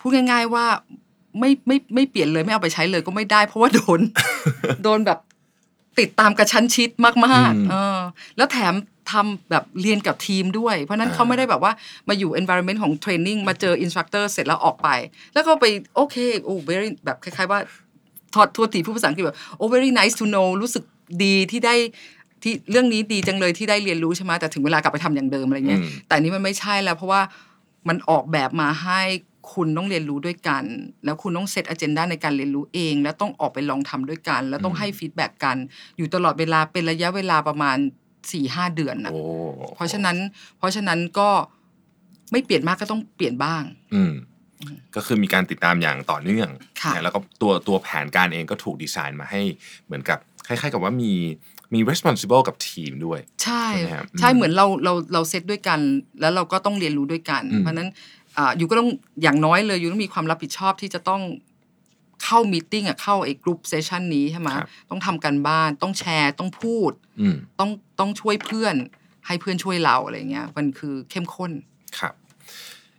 [0.00, 0.66] พูดง่าย ๆ ว่า
[1.40, 4.00] ไม่ไม่ไม่เปลี่ยนเลยไม่เอาไปใช้เลยก็ไม่ได้ เพราะว่าโดน
[4.82, 5.18] โดนแบบ
[5.98, 7.98] ติดตามกระชั้นชิดมากอืมๆเออ
[8.36, 8.74] แล้วแถม
[9.10, 11.72] ทำแบบเรียนกับทีมด้วย เพราะฉะนั้นอ่าเขาไม่ได้แบบว่า
[12.08, 14.88] มาอยู่ environment ของ training มาเจอ instructor เสร็จแล้วออกไป
[15.34, 17.60] แล้วก็ไปโอเคโอ้ very แบบคล้ายๆว่า
[18.34, 20.84] ทอดทัวตีผู้ภาษาอังกฤษแบบโอ้ very nice to know รู้สึก
[21.24, 21.74] ดีที่ได้
[22.42, 27.22] ที่เรื่องนี้ดีจังเลยที่ได้เรียนรู้ใช่ไหมแต่ถึงเวลากลับไปทำอย่างเดิมอะไรเงี้ยอืมแต่อันนี้มันไม่ใช่แล้วเพราะว่า
[27.88, 29.00] มันออกแบบมาให้
[29.54, 30.64] คุณต้องเรียนรู้ด้วยกัน
[31.04, 35.56] แล้วคุณต้องเซตอ g e n d a ในการเรียนรู้เอง แล้วต้องออกไปลองทำด้วยกัน แล้วต้องให้ feedback กัน
[35.96, 37.76] อยู่ตลอดเวลาเป็นระยะเวลาประมาณ
[38.10, 39.20] สี่ห้าเดือนนะโอ้
[39.76, 40.16] เพราะฉะนั้น
[40.58, 41.28] เพราะฉะนั้นก็
[42.32, 43.62] ไม่เปลี่ยนมากก็ต้องเปลี่ยนบ้าง
[43.94, 44.12] อืม
[44.96, 46.48] ก็คือมีการติดตามอย่างต่อเนื่อง
[46.82, 49.40] ค่ะนะแล้วก็ตัวตัวแผนการเองก็ถูกดีไซน์มาให้
[49.86, 51.12] เหมือนกับคล้าย ๆ กับว่ามี
[51.74, 55.80] มี responsible กับทีมด้วย ใช่ใช่ไหมครับใช่อืมเหมือนเราเราเราเซตด้วยกัน
[56.20, 57.88] แล้วเราก็ต้องเรียนรู้ด้วยกันอืมเพราะฉะนั้น
[58.38, 58.90] อ่า you ก็ต้อง
[59.22, 61.22] อย่างน้อยเลย you ต้องมีความรับผิดชอบที่จะต้อง
[62.24, 68.74] เข้า meeting อะเข้าไอ้ group session นี้ใช่ไหมครับต้องทำการบ้านต้องแชร์ต้องพูดอืมต้องต้องช่วยเพื่อน
[69.26, 71.50] ให้เพื่อนช่วยเราอะไรเงี้ยมันคือเข้มข้น
[71.98, 72.14] ครับ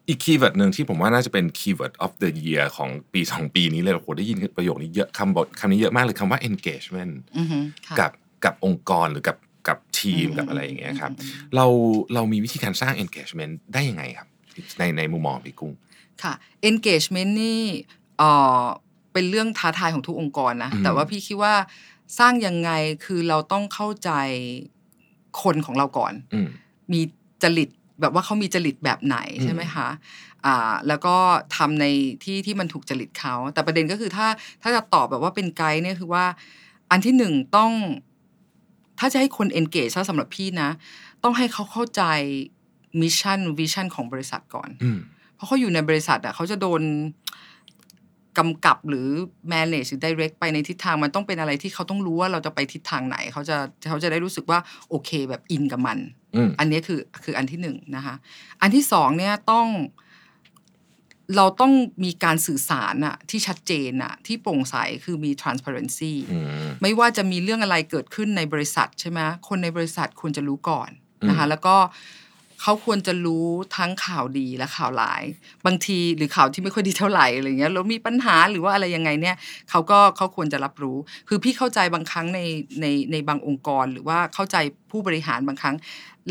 [0.08, 8.12] อีก keyword หนึ่งที่ผมว่าน่าจะเป็นคีย์เวิร์ด of the year ของปีสองปีนี้เลยโอ้โหได้ยินประโยคนี้เยอะคำบทคำนี้เยอะมากเลยคำว่า engagement อือฮึค่ะกับ
[8.46, 11.66] กับองค์กรหรือกับกับทีมอืมกับอะไรอย่างเงี้ยครับอืมอืมเรา
[12.14, 14.28] เรามีวิธีการสร้าง engagement ได้ยังไงครับ
[14.80, 15.74] ในในมุมมองของพี่กุ้ง
[16.24, 16.34] ค่ะ
[16.70, 17.62] engagement นี่
[18.17, 18.63] เอ่อ
[19.13, 21.54] เป็นเรื่องท้าทายของทุกองค์กรนะอืมแต่ว่าพี่คิดว่า
[22.20, 22.72] สร้างยังไง
[23.06, 24.12] คือเราต้องเข้าใจ
[25.41, 26.48] คนของเราก่อนอืม
[26.91, 27.02] มี
[27.43, 27.70] จริต
[28.02, 29.88] แบบว่าเขามีจริตแบบไหนอืมใช่ไหมคะ
[30.46, 31.15] อ่าแล้วก็
[31.56, 31.86] ทำใน
[32.24, 34.28] ที่ที่มันถูกจริตเขาแต่ประเด็นก็คือถ้า
[34.62, 36.26] ถ้าจะตอบแบบว่าเป็นไกด์เนี่ยคือว่า
[36.91, 37.72] อันที่หนึ่งต้อง
[39.00, 40.70] ถ้าจะให้คน engage ถ้าสำหรับพี่นะ
[41.24, 42.04] ต้องให้เขาเข้าใจ
[43.02, 45.00] mission vision ของบริษัทก่อนอืม
[45.36, 46.82] เพราะเขาอยู่ในบริษัทอะเขาจะโดน
[48.38, 49.08] กำกับหรือ
[49.52, 53.58] manage หรือ direct ไปในทิศทางมันต้องเป็นอะไรที่เขาต้องรู้ว่าเราจะไปทิศทางไหน เขาจะ
[53.90, 56.00] เขาจะได้รู้สึกว่าโอเคแบบ in กับมัน
[56.36, 58.16] อืมอันนี้คือคืออันที่หนึ่งนะคะ
[58.62, 59.68] อันที่สองเนี่ยต้อง
[61.36, 70.90] เราต้องมีการสื่อสารอะที่ชัดเจนอะที่โปร่งใสคือมี transparency อืมไม่ว่าจะมีเรื่องอะไรเกิดขึ้นในบริษัทใช่ไหมคนในบริษัทควรจะรู้ก่อน
[71.30, 71.76] นะคะอืมแล้วก็
[72.62, 73.46] เขาควรจะรู้
[73.78, 75.24] ทั้งข่าวดีและข่าวร้าย
[75.65, 79.36] บางทีหรือข่าวที่ไม่ค่อยดีเท่าไหร่อะไรเงี้ยแล้วมีปัญหาหรือว่าอะไรยังไงเนี่ย
[79.70, 82.39] เขาก็เขาควรจะรับรู้ คือพี่เข้าใจบางครั้งใน
[82.82, 84.58] ในในบางองค์กร หรือว่าเข้าใจ
[84.91, 85.76] ผู้บริหารบางครั้ง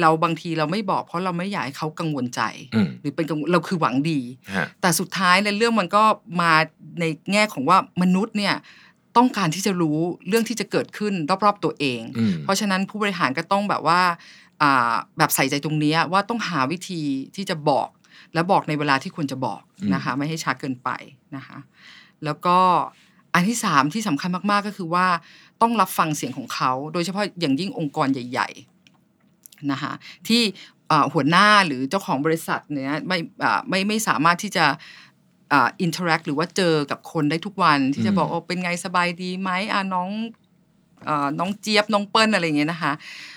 [0.00, 2.42] เราบางทีเราไม่บอก เพราะเราไม่อยากให้เขากังวลใจ
[2.74, 4.20] อืมหรือเป็นกังวลเราคือหวังดี
[4.56, 6.04] ฮะแต่สุดท้ายในยเรื่องมันก็
[6.40, 6.52] มา
[7.00, 8.54] ในแง่ของว่ามนุษย์เนี่ย
[9.16, 11.12] ต้องการที่จะรู้เรื่องที่จะเกิดขึ้น
[11.44, 14.14] รอบๆตัวเองอืมเพราะฉะนั้นผู้บริหารก็ต้องแบบว่าอ่า
[15.18, 17.02] แบบใส่ใจตรงเนี้ยว่าต้องหาวิธี
[17.36, 17.88] ที่จะบอก
[18.34, 20.90] และบอกในเวลาที่ควรจะบอกอืมนะคะ ไม่ให้ช้าเกินไป
[21.36, 21.58] นะคะ
[22.24, 22.58] แล้วก็
[23.34, 25.06] อันที่สามที่สำคัญมาก ๆ ก็คือว่า
[25.62, 28.48] ต้องรับฟังเสียงของเขา โดยเฉพาะอย่างยิ่งองค์กรใหญ่
[29.10, 29.92] ๆนะคะ
[30.28, 30.42] ที่
[30.90, 34.66] อ่าหัวหน้าหรือเจ้าของบริษัทเนี่ยไม่อ่าไม่ไม่สามารถที่จะ
[35.54, 40.10] interact หรือว่าเจอกับคนได้ทุกวันที่จะบอกอืมโอ้เป็นไงสบายดีไหมอ่าน้อง
[41.08, 42.92] อ่าน้องเจี๊ยบน้องเปิ้ลอะไรอย่างเงี้ยนะคะ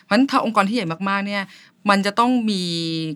[0.10, 1.43] เพราะฉะนั้นถ้าองค์กรที่ใหญ่มากๆเนี่ย
[1.89, 2.63] มันจะต้องมี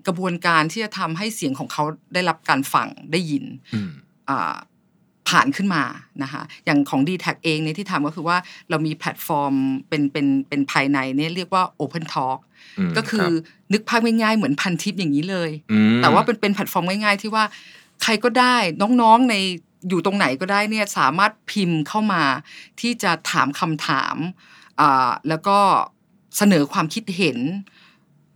[0.07, 3.91] กระบวนการที่จะทำให้เสียงของเขาได้รับการฟังได้ยินอืม
[4.29, 4.55] อ่า
[5.29, 5.83] ผ่านขึ้นมา
[6.23, 8.37] นะคะอย่างของ d t แทเองเนี่ยที่ทำก็คือว่า
[8.69, 9.53] เรามีแพลตฟอร์ม
[9.89, 12.39] เป็นเป็นเป็นภายในเนี่ยเรียกว่า Open Talk
[12.89, 17.43] มก็คือรับนึกภาพง่ายๆเหมือนพันทิปอย่างนี้เลยอืมแต่ว่าเป็นเป็นแพลตฟอร์มง่ายๆที่ว่า
[18.03, 19.35] ใครก็ได้น้องๆใน
[19.89, 22.23] อยู่ตรงไหนก็ได้เนี่ยสามารถพิมพ์เข้ามา
[22.81, 24.15] ที่จะถามคำถาม
[24.79, 25.57] อ่าแล้วก็
[26.37, 27.37] เสนอความคิดเห็น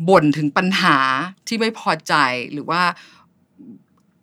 [0.09, 0.97] บ่นถึงปัญหา
[1.47, 2.13] ที่ไม่พอใจ
[2.53, 2.81] หรือว่า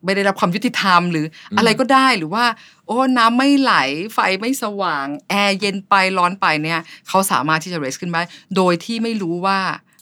[0.04, 1.26] ไม่ได้รับความยุติธรรม หรือ
[1.58, 2.44] อะไรก็ได้หรือว่า
[2.86, 3.74] โอ้น้ำไม่ไหล
[4.14, 8.20] ไฟไม่สว่าง แอร์เย็นไปร้อนไปเนี่ย เขาสามารถที่จะ raise ขึ้นมา
[8.56, 9.58] โดยที่ไม่รู้ว่า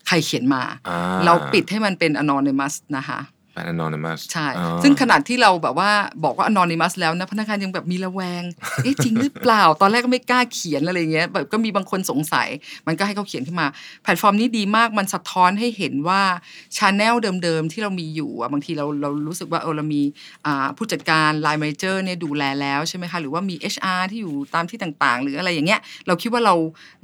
[0.07, 3.19] ใครเขียนมาอ่าเราปิดให้มันเป็น anonymous นะคะ
[3.53, 5.91] เป็น anonymous ใช่อ๋อซึ่งขนาดที่เราแบบว่า
[6.25, 8.43] บอกว่า anonymous แล้วนะพนักงานยังแบบมีระแวง
[8.83, 12.49] เอ๊ะจริงหรือเปล่า ตอนแรกก็ไม่กล้าเขียนอะไรเงี้ยแบบก็มีบางคนสงสัย
[12.87, 13.67] มันก็ให้เขาเขียนขึ้นมา
[14.03, 16.23] แพลตฟอร์มนี้ดีมากมันสะท้อนให้เห็นว่า
[16.77, 20.03] channel เดิมๆ ที่เรามีอยู่อะบางทีเราเรารู้สึกว่าเออเรามี
[20.47, 26.55] อ่าผู้จัดการไลน์ manager เนี่ยดูแลแล้วใช่ไหมคะ หรือว่ามี HR ที่อยู่ตามที่ต่างๆ หรืออะไรอย่างเงี้ยเราคิดว่าเรา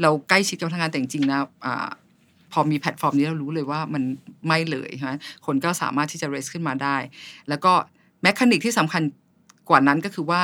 [0.03, 1.89] เราใกล้ชิดกับพนักงานแต่จริงๆนะอ่า
[2.53, 4.03] พอมีแพลตฟอร์มนี้เรารู้เลยว่ามัน
[4.47, 5.13] ไม่เลยใช่ไหม
[5.47, 6.97] คนก็สามารถที่จะ raise ขึ้นมาได้
[7.49, 7.73] แล้วก็
[8.23, 9.03] mechanic ที่สำคัญ
[9.69, 10.43] กว่านั้นก็คือว่า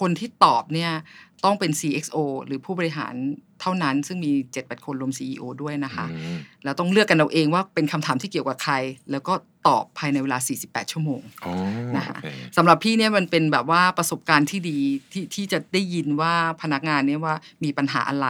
[0.00, 0.92] คนที่ตอบเนี่ย
[1.44, 3.14] ต้องเป็น CXO หรือผู้บริหาร
[3.62, 8.74] เท่านั้น ซึ่งมี7-8คนรวม CEO ด้วยนะคะอืมแล้วต้องเลือกกันเอาเองว่าเป็นคำถามที่เกี่ยวกับใคร
[9.10, 9.34] แล้วก็
[9.68, 11.54] ตอบภายในเวลา 48 ชั่วโมงอ๋อ
[11.96, 14.78] นะคะโอเคสำหรับพี่เนี่ยมันเป็นแบบว่าประสบการณ์ที่ดี
[15.12, 18.28] ที่ที่จะได้ยินว่าพนักงานเนี่ยว่ามีปัญหาอะไร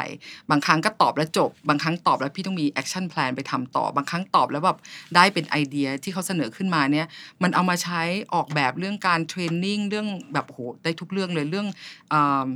[0.51, 4.79] บางครั้งก็ตอบแล้วจบ บางครั้งตอบแล้วพี่ต้องมี action plan ไปทำต่อ บางครั้งตอบแล้วแบบ
[5.17, 7.07] ได้เป็นไอเดียที่เขาเสนอขึ้นมาเนี่ย
[7.43, 8.03] มันเอามาใช้
[8.35, 11.67] ออกแบบเรื่องการ training เรื่องแบบโหได้ทุกเรื่องเลยเรื่อง
[12.13, 12.47] อา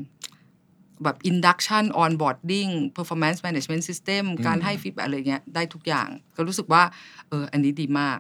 [1.05, 6.83] แบบ induction onboarding performance management system การให้ feedback อะไรเงี้ยได้ทุกอย่าง ก็รู้สึกว่า
[7.29, 8.19] เอออันนี้ดีมาก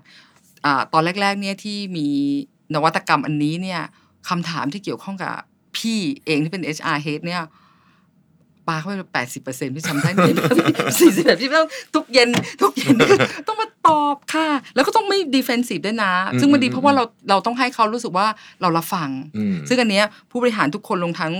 [0.64, 2.06] อาตอนแรกๆเนี่ยที่มี
[2.74, 3.80] นวัตกรรมอันนี้เนี่ย
[4.28, 5.34] คำถามที่เกี่ยวข้องกับ
[5.76, 7.42] พี่เองที่เป็น HR head เนี่ย
[8.68, 10.24] ปาเข้าไปแปดสิบเปอร์เซ็นต์พี่จำได้ไหม
[11.00, 12.28] สี่สิบแบบที่ต้องทุกเย็น
[12.62, 12.94] ทุกเย็น
[13.46, 18.26] ต้องมาตอบค่ะ แล้วก็ต้องไม่ defensive ด้วยนะ ซึ่งมันดีเพราะว่าเราเราต้องให้เขารู้สึกว่า
[18.60, 21.32] เรารับฟังอืมซึ่งอันเนี้ยผู้บริหารทุกคนลงทั้ง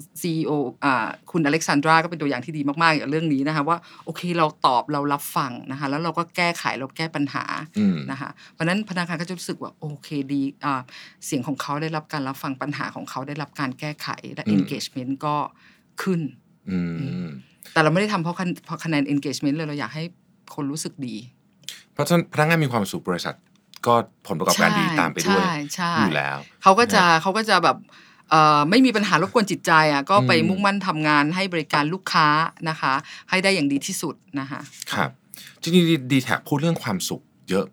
[0.00, 0.50] อ่า CEO
[0.84, 7.44] อ่าคุณอเล็กซานดราก็เป็นตัวอย่างที่ดีมากๆกับเรื่องนี้นะคะว่าโอเคเราตอบเรารับฟังนะคะแล้วเราก็แก้ไขเราแก้ปัญหา
[7.78, 10.80] อืมนะคะเพราะฉะนั้นพนักงานก็จะรู้สึกว่าโอเคดีอ่า
[11.26, 15.36] เสียงของเขาได้รับการรับฟังปัญหาของเขาได้รับการแก้ไขและอืม engagement ก็
[16.02, 16.20] ขึ้น
[16.70, 16.78] อื
[17.26, 17.28] ม
[17.72, 20.04] แต่เราไม่ได้ทำเพราะคะเพราะคะแนน engagement เลยเราอยากให้
[20.54, 21.16] คนรู้สึกดี
[21.92, 23.36] เพราะฉะนั้นพนักงานมีความสุขบริษัท
[23.86, 23.94] ก็
[24.26, 28.08] ผลประกอบการดีตามไปด้วยใช่ใช่อยู่แล้วเขาก็จะเขาก็จะแบบเอ่อ
[28.70, 32.26] ไม่มีปัญหารบกวนจิตใจอะก็ไปอืมมุ่งมั่นทำงานให้บริการลูกค้า
[32.68, 32.92] นะคะ
[33.30, 34.60] ให้ได้อย่างดีที่สุดนะคะ
[34.92, 35.10] ครับ
[35.62, 37.66] จริงๆดีแท็พูดเรื่องความสุขเยอะ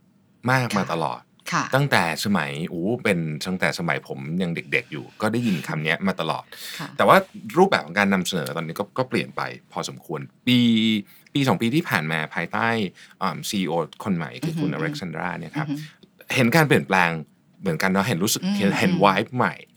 [0.52, 6.46] มากมาค่ะตลอดค่ะตั้งแต่สมัยอู้เป็นตั้งแต่สมัยผมยังเด็ก ๆ อยู่ ก็ได้ยินคำเนี้ยมาตลอด
[6.80, 7.17] ค่ะแต่ว่า
[7.58, 9.41] รูปแบบของการนำเสนอตอนนี้ก็ก็เปลี่ยนไป
[9.72, 10.58] พอสมควร ปี
[11.34, 12.67] ปีสองปีที่ผ่านมาภายใต้
[13.50, 15.84] ซีอีโอคนใหม่คือคุณอืออฮึเล็กซานดราเนี่ยครับอือฮึ
[16.36, 17.10] เห็นการเปลี่ยนแปลง
[17.62, 19.77] เหมือนกันเนาะเห็นรู้สึกอืมเห็นเห็นอืมวายใหม่ค่ะเอ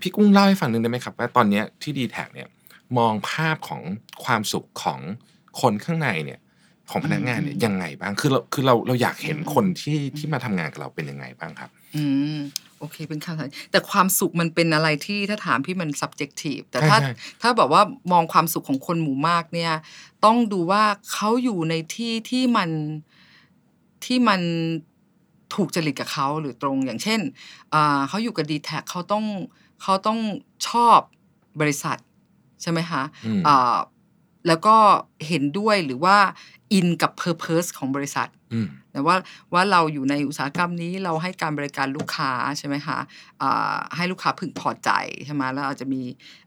[0.00, 2.48] พี่กุ้งเล่าให้ฟังหนึงได้ไหมครับ ว่าตอนเนี้ยที่ดีแท็เนี่ย
[2.98, 3.82] มองภาพของ
[4.24, 5.00] ความสุขของ
[5.60, 6.40] คนข้างในเนี่ย
[6.90, 12.04] ของพนักงานเนี่ยอืมยังไงบ้างคือเราคือเราเราอยากเห็นอืมคนที่ที่มาทำงานกับเราเป็นยังไงบ้างครับ อื
[12.36, 12.38] ม
[12.78, 17.10] โอเคเป็นคำถามแต่ความสุขมันเป็นอะไรที่ถ้าถามพี่มัน subjective แต่ใช่ถ้าใช่
[17.42, 19.72] ถ้าแบบว่ามองความสุขของคนหมู่มากเนี่ย
[20.24, 22.70] ต้องดูว่าเขาอยู่ในที่ที่มัน
[24.04, 24.40] ที่มัน
[25.54, 27.20] ถูกจริตกับเขาหรือตรงอย่างเช่น
[27.74, 29.24] อ่าเขาอยู่กับ d t แทเขาต้อง
[29.82, 30.18] เขาต้อง
[30.68, 30.98] ชอบ
[31.60, 31.98] บริษัท
[32.62, 33.76] ใช่ไหมคะอืมอ่า
[34.46, 34.76] แล้วก็
[35.26, 36.16] เห็นด้วยหรือว่า
[36.72, 39.16] อินกับ purpose ของบริษัทอืมแต่ว่า
[39.52, 42.98] ว่าเราอยู่ในอุตสาหกรรมนี้เราให้การบริการลูกค้าใช่ไหมคะ
[43.42, 44.90] อ่าให้ลูกค้าพึงพอใจ
[45.24, 46.02] ใช่ไหมแล้วอาจจะมี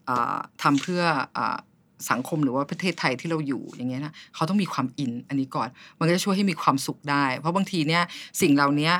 [0.08, 1.04] อ่าทำเพื่อ
[1.38, 1.58] อา
[2.10, 8.04] สังคมหรือว่าประเทศไทยที่เราอยู่อย่างเงี้ยนะเขาต้องมีความอินอันนี้ก่อน มันก็จะช่วยให้มีความสุขได้ เพราะบางทีเนี่ย
[8.42, 8.92] สิ่งเหล่านี้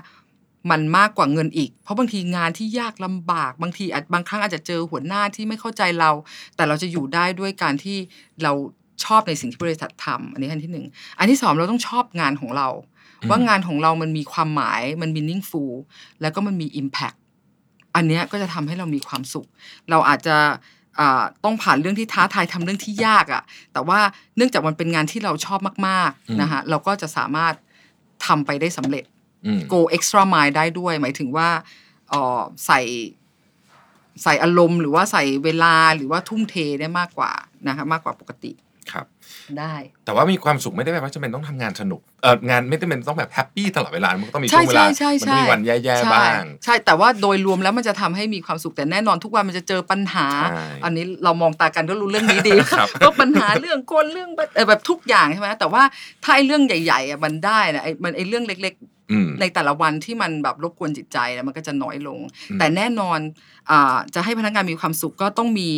[0.72, 6.12] มันมากกว่าเงินอีก เพราะบางทีงานที่ยากลำบาก บางทีอาจบางครั้งอาจจะเจอหัวหน้าที่ไม่เข้าใจเรา
[6.56, 7.98] แต่เราจะอยู่ได้ด้วยการที่
[8.44, 8.52] เรา
[9.04, 10.86] ชอบในสิ่งที่บริษัททำอันนี้อันที่หนึ่ง
[11.20, 12.70] อันที่สองเราต้องชอบงานของเรา
[13.22, 15.74] อืมว่างานของเรามันมีความหมายมัน meaningful
[16.22, 17.18] แล้วก็มันมี impact
[17.96, 19.48] อันเนี้ยก็จะทำให้เรามีความสุข
[19.89, 20.52] เราอาจจะอ่า
[21.44, 24.00] ต้องผ่านเรื่องที่ท้าทายทำเรื่องที่ยากอะ่ะ แต่ว่า
[24.36, 27.54] เนื่องจากมันเป็นงานที่เราชอบมากอืมๆนะคะเราก็จะสามารถ
[28.26, 29.06] ทำไปได้สำเร็จ
[29.46, 31.50] อืม go extra mile ได้ด้วย หมายถึงว่า
[32.10, 32.82] เอ่อใส่
[34.24, 37.32] ใส่อารมณ์หรือว่าใส่เวลาหรือว่าทุ่มเทได้มากกว่า
[37.68, 38.52] นะคะมากกว่าปกติ
[38.91, 39.06] ครับ
[39.60, 55.84] ได้ แต่ว่ามีความสุขไม่ได้แปลว่าจะเป็นต้องทำงานสนุกเอองานไม่ได้เป็นต้องแบบแฮปปี้ตลอดเวลา มันก็ต้องมีใช่ช่วงเวลาใช่ใช่มัต้องมีวันแย่ใช่ๆบ้าง ใช่แต่ว่าโดยรวมแล้วมันจะทำให้มีความสุขแต่แน่นอนทุกวันมันจะเจอปัญหาใช่อันนี้เรามองตากันก็รู้เรื่องนี้ดีครับก็ปัญหาเรื่องคนเรื่องแบบเอ่อแบบทุกอย่างใช่ไหมแต่ว่า
[56.24, 59.03] ถ้าไอ้เรื่องใหญ่ๆอะมันได้นะไอ้มันไอ้เรื่องเล็กอืมๆ
[59.42, 63.20] ในแต่ละวันที่มันแบบรบกวนจิตใจนะมันก็จะน้อยลงอืมแต่แน่นอน
[63.70, 65.70] อ่าจะให้พนักงานมีความสุขก็ต้องมี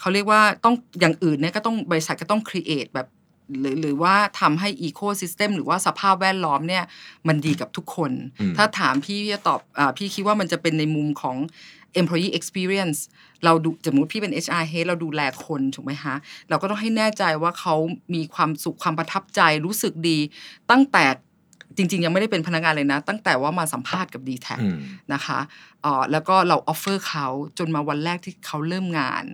[0.00, 3.08] เขาเรียกว่าต้องอย่างอื่นเนี่ยก็ต้องบริษัทก็ต้อง create แบบ
[3.60, 6.84] หรือหรือว่าทำให้ ecosystem หรือว่าสภาพแวดล้อมเนี่ย
[7.28, 11.36] มันดีกับทุกคนอืมถ้าถามพี่พี่จะตอบอาพี่คิดว่ามันจะเป็นในมุมของ
[12.00, 12.98] employee experience
[13.44, 16.14] เราดูสมมติพี่เป็น HR head เราดูแลคนถูกไหมฮะ
[16.48, 17.74] เราก็ต้องให้แน่ใจว่าเขา
[18.14, 20.18] มีความสุขความประทับใจรู้สึกดี
[20.70, 21.04] ตั้งแต่
[21.76, 24.78] จริง ๆ ยังไม่ได้เป็นพนักงานเลยนะ ตั้งแต่ว่ามาสัมภาษณ์กับ dtac อืม
[25.12, 25.38] นะคะ
[25.77, 27.26] เอ่อแล้วก็เรา offer เขา
[27.58, 29.24] จนมาวันแรกที่เขาเริ่มงาน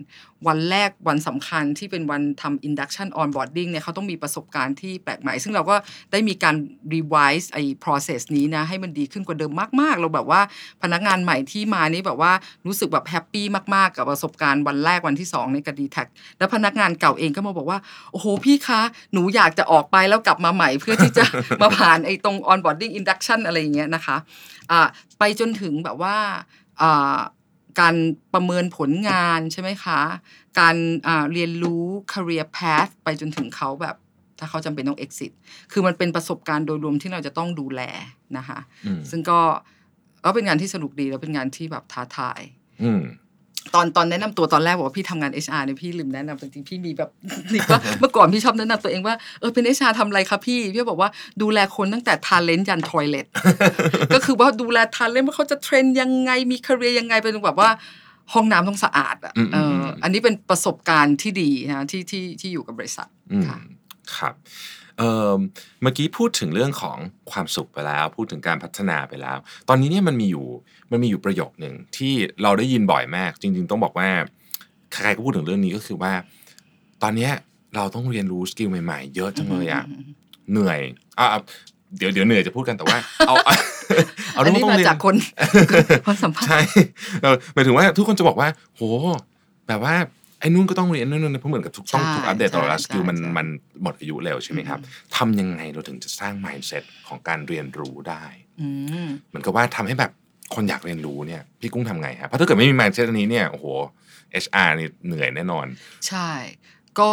[0.47, 5.75] วันแรกวันสำคัญที่เป็นวันทำ induction onboarding เนี่ยเขาต้องมีประสบการณ์ที่แปลกใหม่ ซึ่งเราก็
[6.11, 6.55] ได้มีการ
[6.93, 10.41] revise ไอ้ process นี้นะ ให้มันดีขึ้นกว่าเดิมมาก ๆ เราแบบว่า
[10.83, 12.31] พนักงานใหม่ที่มานี่แบบว่า
[12.65, 15.97] รู้สึกแบบ happy มาก ๆ กับประสบการณ์วันแรกวันที่ 2 ในกับ d t แท
[16.37, 17.79] แล้วพนักงานเก่าเองก็มาบอกว่า
[18.11, 18.81] โอ้โห พี่คะ
[19.13, 21.25] หนูอยากจะออกไปแล้วกลับมาใหม่เพื่อที่จะ
[21.61, 24.17] มาผ่านไอ้ตรง onboarding induction อะไรอย่างเงี้ยนะคะ
[24.71, 24.87] อ่า
[25.19, 26.17] ไปจนถึงแบบว่า
[26.81, 27.17] อ่า
[27.79, 27.95] การ
[28.33, 30.01] ประเมินผลงานใช่ไหมคะ
[30.59, 30.75] การ
[31.07, 33.95] อ่าเรียนรู้ career path ไปจนถึงเขาแบบ
[34.39, 35.31] ถ้าเขาจำเป็นต้อง exit
[35.71, 37.81] คือมันเป็นประสบการณ์โดยรวมที่เราจะต้องดูแล
[38.37, 39.39] นะคะอืมซึ่งก็
[40.25, 42.41] ก็เป็นงานที่สนุกดีแล้วเป็นงานที่แบบท้าทาย
[42.83, 43.03] อืม
[43.73, 47.09] ตอนตอนแนะนำตัวตอนแรกบอกว่าพี่ทำงาน HR เนี่ยพี่ลืมแนะนำจริงๆพี่มีแบบ
[47.53, 51.09] นี่ว่าเมื่อก่อนพี่ชอบแนะนำตัวเองว่าเออเป็น HR ทำอะไรคะพี่พี่บอกว่า
[51.41, 53.25] ดูแลคนตั้งแต่ talent ยัน toilet
[54.13, 57.69] ก็คือว่าดูแล talent ว่าเขาจะ train ยังไงมี career ยังไงเป็นแบบว่า
[58.33, 63.57] ห้องน้ำต้องสะอาดอะอืมเอออืมออันนี้เป็นประสบการณ์ที่ดีนะที่ที่ที่อยู่กับบริษัทอืมค่ะ
[64.17, 64.33] ครับ
[64.99, 65.37] เอ่อ
[65.81, 66.97] เมื่อกี้พูดถึงเรื่องของ
[67.31, 69.37] ความสุขไปแล้ว พูดถึงการพัฒนาไปแล้ว
[69.69, 70.45] ตอนนี้เนี่ยมันมีอยู่
[70.91, 74.09] มันมีอยู่ประโยคหนึ่งที่เราได้ยินบ่อยมาก จริง ๆ ต้องบอกว่า
[74.93, 76.13] ใครๆก็พูดถึงเรื่องนี้ก็คือว่า
[77.03, 77.31] ตอนเนี้ย
[77.75, 79.83] เราต้องเรียนรู้ skill ใหม่ๆ เยอะจังเลยอะ
[80.51, 80.79] เหนื่อย
[81.19, 81.27] อะ
[81.97, 83.35] เดี๋ยวเดี๋ยวเหนื่อยจะพูดกันแต่ว่าเอา
[84.33, 85.15] เอาอันเรื่องนี้ว่าต้องมาเรียนจากคน
[86.05, 86.59] คนสัมภาษณ์ใช่
[87.21, 88.81] เออหมายถึงว่าทุกคนจะบอกว่า โห
[89.67, 93.47] แบบว่าไอ้นู่นก็ต้องเรียนนู่นนู่นเพราะเหมือนกับทุกต้องใช่ถูกอัปเดตตลอดเวลาใช่ skill มันใช่มัน
[93.83, 94.79] หมดอายุเร็วใช่ไหมครับ
[95.17, 98.23] ทำยังไงเราถึงจะสร้าง mindset ของการเรียนรู้ได้
[98.61, 98.67] อื
[99.05, 100.11] มเหมือนกับว่าทำให้แบบ
[100.55, 103.65] คนอยากเรียนรู้เนี่ยพี่กุ้งทำไงฮะเพราะถ้าเกิดไม่มี mindset อันนี้เนี่ยโอ้โห
[104.43, 105.67] HR นี่เหนื่อยแน่นอน
[106.07, 106.29] ใช่
[106.99, 107.09] ก็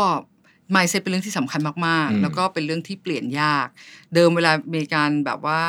[0.75, 1.75] mindset เป็นเรื่องที่สำคัญมา
[2.07, 3.69] กอืมๆแล้วก็เป็นเรื่องที่เปลี่ยนยาก
[4.15, 5.63] เดิมเวลามีการแบบว่า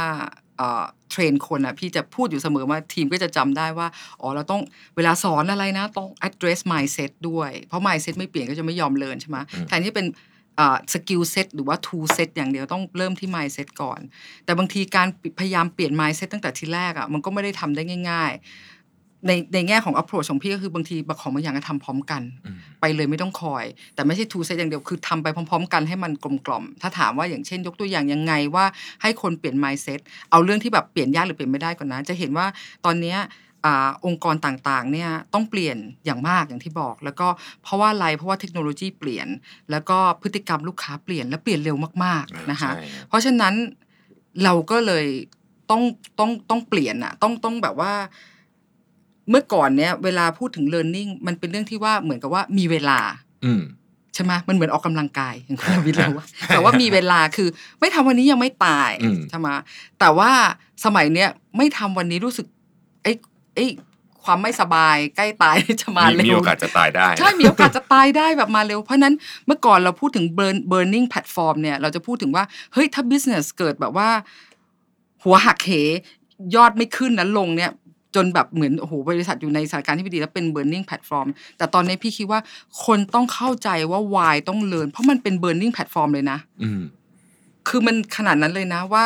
[0.58, 3.88] เอ่อ train คนอะพี่จะพูดอยู่เสมอว่าทีมก็จะจำได้ว่า
[4.22, 4.62] อ๋อ เราต้อง
[4.96, 9.38] เวลาสอนอะไรนะ ต้อง address mindset ด้วย เพราะ mindset ไม่เปลี่ยนก็จะไม่ยอมเรียนใช่ไหม
[9.68, 10.08] แทนที่เป็น
[10.94, 14.00] skill set หรือว่า tool set อย่างเดียวต้องเริ่มที่ mindset ก่อน
[14.46, 15.08] แต่บางทีการ
[15.40, 18.73] พยายามเปลี่ยน mindset ตั้งแต่ทีแรกอะมันก็ไม่ได้ทำได้ง่าย ๆ
[19.28, 28.66] ในในแง่ของ approach ของพี่ก็คือบางทีบางของบางอย่างก็ทำพร้อมกันอืมไปเลยไม่ต้องคอย แต่ไม่ใช่ two set อย่างเดียวคือทำไปพร้อม ๆ กันให้มันกลมกล่อม ถ้าถามว่าอย่างเช่น ยกตัวอย่างยังไงว่า
[29.02, 30.00] ให้คนเปลี่ยน mindset
[30.32, 32.46] เอาเรื่องที่แบบเปลี่ยนยากหรือเปลี่ยนไม่ได้ก่อนนะ จะเห็นว่า
[32.86, 33.20] ตอนเนี้ย
[33.66, 37.28] อาองค์กรต่างๆเนี่ยต้องเปลี่ยนอย่างมากอย่างที่บอก แล้วก็
[37.64, 39.28] เพราะว่าอะไรเพราะว่าเทคโนโลยีเปลี่ยน
[39.72, 43.54] แล้วก็พฤติกรรมลูกค้าเปลี่ยนและเปลี่ยนเร็วมากๆนะคะใช่ครับเพราะฉะนั้น
[44.44, 45.06] เราก็เลย
[45.72, 45.84] ต้อง
[46.20, 47.94] ต้องต้องเปลี่ยนอะต้องต้องแบบว่า
[49.30, 53.00] เมื่อก่อนเนี้ยเวลาพูดถึง learning มันเป็นเรื่องที่ว่าเหมือนกับว่ามีเวลา
[53.46, 53.64] อืม
[54.14, 59.48] ใช่ไหมมันเหมือนออกกำลังกายอย่างคุณวิทย์เราว่าแต่ว่ามีเวลาคือ ไม่ทำวันนี้ยังไม่ตายอืมใช่ไหม
[60.00, 60.32] แต่ว่า
[60.86, 62.46] สมัยเนี้ยไม่ทำวันนี้รู้สึก
[63.04, 63.12] ไอ้
[63.56, 63.66] ไอ้
[64.24, 69.16] ความไม่สบายใกล้ตายจะมามีเร็วมีโอกาสจะตายได้ ใช่มีโอกาสจะตายได้แบบมาเร็ว เพราะฉะนั้น
[69.48, 74.10] เมื่อก่อนเราพูดถึง burn burning platform เนี่ย เราจะพูดถึงว่าเฮ้ยถ้า business เกิดแบบว่า
[75.24, 75.72] หัวหักเห
[76.56, 77.72] ยอดไม่ขึ้นนั้นลงเนี่ย
[78.16, 82.40] จนแบบเหมือนโอ้โหบริษัทอยู่ในสถานการณ์ที่ไม่ดีแล้วเป็น burning platform แต่ตอนนี้พี่คิดว่า
[82.86, 86.82] คนต้องเข้าใจว่า why ต้องเ a ิ r n เพราะมันเป็น burning platform เลยนะอืม
[87.68, 89.06] คือมันขนาดนั้นเลยนะว่า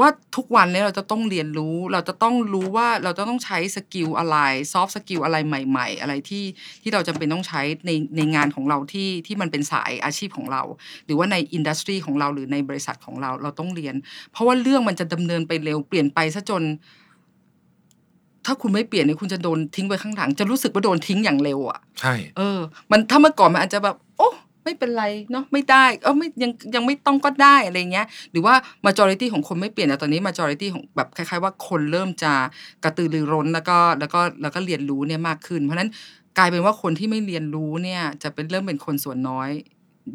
[0.00, 4.36] ว่าทุกวันเนี้เราจะต้องเรียนรู้ เราจะต้องรู้ว่าเราจะต้องใช้สกิลอะไร
[4.72, 6.44] soft skill อะไรใหม่ ๆ อะไรที่
[6.82, 10.62] ที่เราจำเป็นต้องใช้ในในงานของเราที่ที่มันเป็นสายอาชีพของเรา
[11.04, 13.94] หรือว่าใน industry ของเราหรือในบริษัทของเราเราต้องเรียน
[14.32, 16.62] เพราะว่าเรื่องมันจะดำเนินไปเร็วเปลี่ยนไปซะจน
[18.46, 22.58] ถ้าคุณไม่เปลี่ยนเนี่ยคุณจะโดนทิ้งไปข้างหลัง จะรู้สึกว่าโดนทิ้งอย่างเร็วอะใช่เออ
[22.90, 24.28] มันถ้าเมื่อก่อนมันอาจจะแบบ โอ้
[24.64, 28.54] ไม่เป็นไรเนาะไม่ได้เออไม่ยังยังไม่ต้องก็ได้อะไรเงี้ย หรือว่า
[28.86, 32.32] majority ของคนไม่เปลี่ยนแต่ตอนนี้ majority ของแบบคล้าย ๆ ว่าคนเริ่มจะ
[32.84, 35.90] กระตือรือร้นแล้วก็แล้วก็แล้วก็เรียนรู้เนี่ยมากขึ้น เพราะฉะนั้น
[36.38, 39.50] กลายเป็นว่าคนที่ไม่เรียนรู้เนี่ยจะเป็นเริ่มเป็นคนส่วนน้อย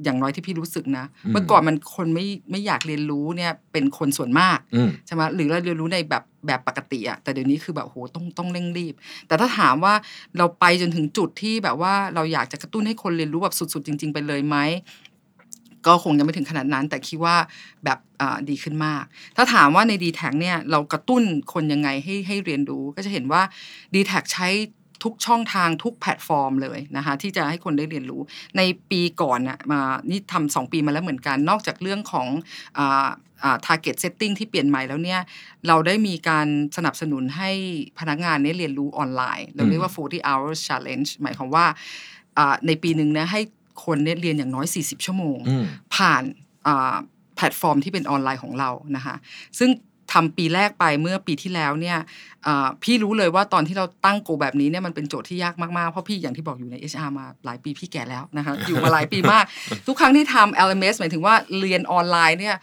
[0.03, 8.93] อย่างน้อยที่พี่รู้สึกนะอืมเมื่อก่อนมันคนไม่ไม่อยากเรียนรู้เนี่ยเป็นคนส่วนมากอืมใช่ไหมหรือเราเรียนรู้ในแบบแบบปกติอะแต่เดี๋ยวนี้คือแบบโหต้องต้องเร่งรีบ
[9.27, 9.93] แต่ถ้าถามว่า
[10.37, 14.57] เราไปจนถึงจุดที่แบบว่าเราอยากจะกระตุ้นให้คนเรียนรู้แบบสุดๆจริง ๆ ไปเลยไหม
[15.89, 17.35] ก็คงยังไม่ถึงขนาดนั้น แต่คิดว่า
[17.85, 19.03] แบบอ่าดีขึ้นมาก
[19.35, 23.41] ถ้าถามว่าใน d t แทเนี่ยเรากระตุ้นคนยังไงให้ให้เรียนรู้ ก็จะเห็นว่า
[23.93, 24.47] d t แทใช้
[25.03, 28.21] ทุกช่องทางทุกแพลตฟอร์มเลยนะคะที่จะให้คนได้เรียนรู้
[28.57, 32.27] ในปีก่อนน่ะมานี่ทำสองปีมาแล้วเหมือนกัน นอกจากเรื่องของ
[32.77, 33.07] อ่า
[33.43, 35.21] อ่า target setting ที่เปลี่ยนใหม่แล้วเนี่ย
[35.67, 37.51] เราได้มีการสนับสนุนให้
[37.99, 41.65] พนักงานเนี่ยเรียนรู้ออนไลน์ เราเรียกว่า 40 hours challenge หมายความว่า
[42.37, 43.41] อ่าในปีหนึ่งนะให้
[43.85, 46.23] คนเนี่ยเรียนอย่างน้อย 40 ชั่วโมงอืมผ่าน
[46.67, 46.95] อ่า
[47.35, 49.15] แพลตฟอร์มที่เป็นออนไลน์ของเรานะคะ
[49.59, 49.69] ซึ่ง
[50.13, 51.97] ทำปีแรกไปเมื่อปีที่แล้วเนี่ย
[52.47, 59.45] อ่าพี่รู้เลยว่าตอนที่เราตั้งโกแบบนี้เนี่ยมันเป็นโจทย์ที่ยากมากๆ เพราะพี่อย่างที่บอกอยู่ใน HR มาหลายปีพี่แก่แล้วนะคะอยู่มาหลายปีมาก
[59.87, 62.57] ทุกครั้งที่ทำ LMS หมายถึงว่าเรียนออนไลน์เนี่ย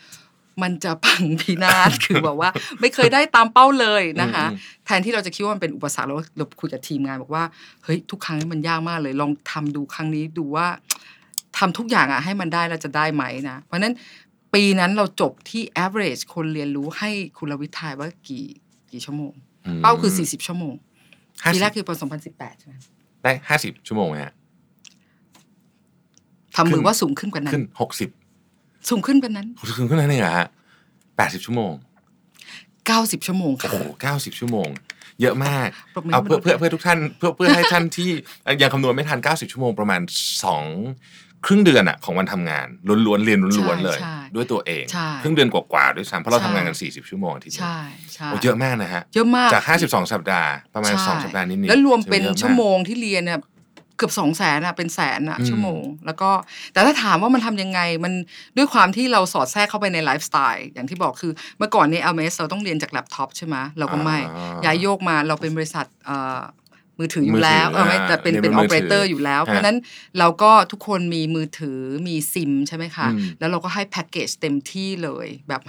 [0.62, 2.50] มันจะพังพินาศคือแบบว่า
[2.80, 7.44] ไม่เคยได้ตามเป้าเลยนะคะอืมแทนที่เราจะคิดว่ามันเป็นอุปสรรคเราเราคุยกับทีมงานบอกว่า
[7.84, 10.66] เฮ้ยทุกครั้งมันยากมากเลย ลองทำดูครั้งนี้ดูว่า
[11.58, 13.94] ทำทุกอย่างอะให้มันได้เราจะได้ไหมนะเพราะฉะนั้น
[14.54, 18.44] ปีนั้นเราจบที่ average คนเรียนรู้ให้คุณลวิทายว่ากี่
[18.90, 19.32] กี่ชั่วโมง
[19.78, 20.74] มเป้าคือ 40 ชั่วโมง
[21.42, 21.92] ห้าปีสิบแรกคือปี
[22.26, 22.74] 2018 ใช่ไหม
[23.22, 24.34] ได้ห้าสิบชั่วโมงไหมฮะ
[26.56, 28.10] ทำมืขึ้อนว่าสูงขึ้นกว่านั้ขึ้นนหกสิบ
[28.90, 30.46] สูงขึ้นกว่านั้น ขึ้นขึ้นนั้นเองเหรอฮะ
[31.16, 31.72] แปดสิบชั่วโมง
[32.48, 34.68] 90 ชั่วโมงโอ้ค่ะโหเก้าสิบชั่วโมง
[35.20, 38.10] เยอะมากปรบมือเอาให้เพื่อมนุษย์เพื่อเพื่อทุกท่านเพื่อเพื่อให้ท่านที่
[38.62, 40.00] ยังคำนวณไม่ทัน 90 ชั่วโมงประมาณ
[40.82, 42.66] 2 ครึ่งเดือนอะของวันทำงาน
[43.06, 47.78] ล้วนๆเรียนล้วนๆเลยใช่ด้วยตัวเองใช่ครึ่งเดือนกว่าๆด้วยซ้ำเพราะเราใช่ทำงานกัน 40 ชั่วโมงอาทีเดียวใช่
[48.14, 53.40] ใช่โอ้เยอะมากนะฮะเยอะมากจาก 52 สัปดาห์ประมาณใช่2สัปดาห์นิดๆแล้วรวมเป็นถืออะากชั่วโมงที่เรียนเนี่ย
[53.96, 56.30] เกือบสองแสนอะเป็นแสนอะอืมชั่วโมง แล้วก็
[56.72, 58.12] แต่ถ้าถามว่ามันทำยังไงมัน
[58.56, 66.40] ด้วยความที่เราสอดแทรกเข้าไปในไลฟ์สไตล์อย่างที่บอกคือเมื่อก่อนเนี่ย LMS เราต้องเรียนจากแล็ปท็อปใช่ไหมเราก็ไม่อ่าย้ายโยกมาเราเป็นบริษัทเอ่อ
[66.98, 69.76] มือถืออมืยู่อถือแล้วเออไม่แต่เป็นเรียนเป็นบอนอมือเปอเรเตอถืร์ออยู่แล้วฮะเพราะฉะนั้น
[70.18, 75.62] เราก็ทุกคนมีมือถือมีซิมใช่ไหมคะอืมแล้วเราก็ให้แพ็กเกจเต็มที่เลยแบบ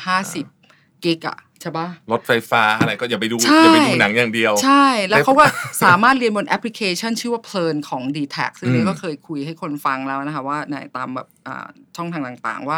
[0.47, 5.45] 50กิกอะใช่ปะรถไฟฟ้าอะไรก็อย่าไปดูใช่อย่าไปดูหนังอย่างเดียว ใช่ แล้วได้เขาก็
[5.83, 12.77] สามารถเรียนบนแอปพลิเคชันชื่อว่าเพลินของ d t แทซึ่งอืมนี่ก็เคยคุยให้คนฟังแล้วนะคะว่าในตามแบบอ่าช่องทางต่างๆว่า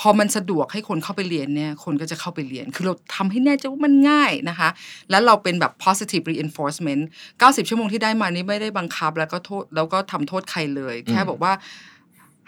[0.00, 4.68] พอมันสะดวกให้คนเข้าไปเรียนเนี่ยคนก็จะเข้าไปเรียน คือเราทำให้แน่ใจว่ามันง่ายนะคะ
[5.10, 7.02] แล้วเราเป็นแบบ positive reinforcement
[7.40, 11.52] 90 ชั่วโมงที่ได้มานี้ไม่ได้บังคับ แล้วก็โทษแล้วก็ทำโทษใครเลย แค่บอกว่า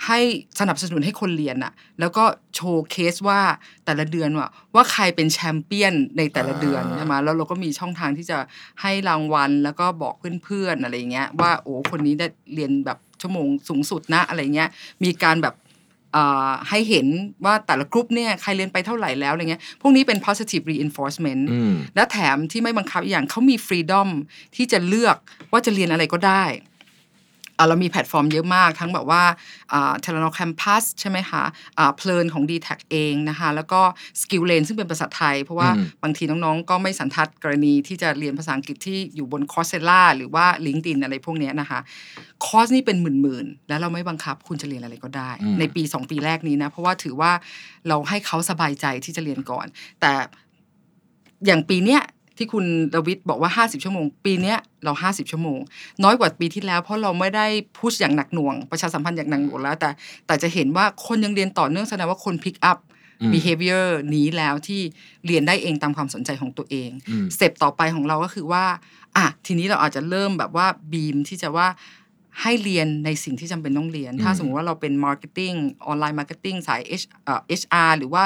[0.07, 0.21] ให้
[0.61, 3.41] สนับสนุนให้คนเรียนอะแล้วก็โชว์เคสว่า
[3.85, 8.39] แต่ละเดือนว่าว่าใครเป็นแชมเปี้ยนในแต่ละเดือนอ่าใช่ไหมแล้วเราก็มีช่องทางที่จะ
[8.83, 14.69] ให้รางวัล แล้วก็บอกเพื่อนๆอะไรเงี้ยว่าโอ้คนนี้ได้เรียนแบบชั่วโมงสูงสุดนะอะไรเงี้ย
[15.05, 15.70] มีการแบบอ่า
[16.69, 17.07] ให้เห็น
[17.45, 24.09] ว่าแต่ละกลุ่มเนี่ยใครเรียนไปเท่าไหร่แล้วอะไรเงี้ยพวกนี้เป็น positive reinforcement อืมและแถมที่ไม่บังคับอีกอย่างเขามี freedom
[24.57, 25.17] ที่จะเลือก
[25.53, 26.65] ว่าจะเรียนอะไรก็ได้อะ
[27.69, 29.23] เรามีแพลตฟอร์มเยอะมาก ทั้งแบบว่า
[29.71, 31.43] Telenor Campus ใช่ไหมคะ
[31.79, 33.81] อ่าเพลินของ d t แทเองนะคะ แล้วก็
[34.21, 41.81] SkillLane ซึ่งเป็นภาษาไทย เพราะว่าอืมบางทีน้องๆ ก็ไม่สันทัดกรณีที่จะเรียนภาษาอังกฤษที่อยู่บน Coursera หรือว่า LinkedIn อะไรพวกเนี้ยนะคะ
[42.45, 47.33] คอร์สนี่เป็นหมื่นๆ แล้วเราไม่บังคับคุณจะเรียนอะไรก็ได้อืมในปี 2 ปีแรกนี้นะ เพราะว่าถือว่า
[47.89, 49.67] เราให้เขาสบายใจที่จะเรียนก่อน
[50.01, 50.13] แต่
[51.47, 52.03] อย่างปีเนี้ย
[52.41, 55.59] ที่คุณดวิดบอกว่า 50 ชั่วโมง ปีเนี้ยเรา 50 ชั่วโมง
[56.05, 59.91] น้อยกว่าปีที่แล้ว เพราะเราไม่ได้ push อย่างหนักหน่วง ประชาสัมพันธ์อย่างหนักหน่วงแล้ว แต่
[60.27, 62.79] แต่จะเห็นว่าคนยังเรียนต่อเนื่องแสดงว่าคน pick up
[63.23, 64.81] อืม behavior นี้แล้วที่
[65.27, 68.65] เรียนได้เองตามความสนใจของตัวเองอืม step ต่อไปของเราก็คือว่า
[69.17, 71.69] อะทีนี้เราอาจจะเริ่มแบบว่า beam ที่จะว่า
[72.43, 75.53] ให้เรียนในสิ่งที่จำเป็นต้องเรียน ถ้าอืมสมมติว่าเราเป็น marketing
[75.87, 78.23] online marketing สาย H เอ่อ HR หรือว่า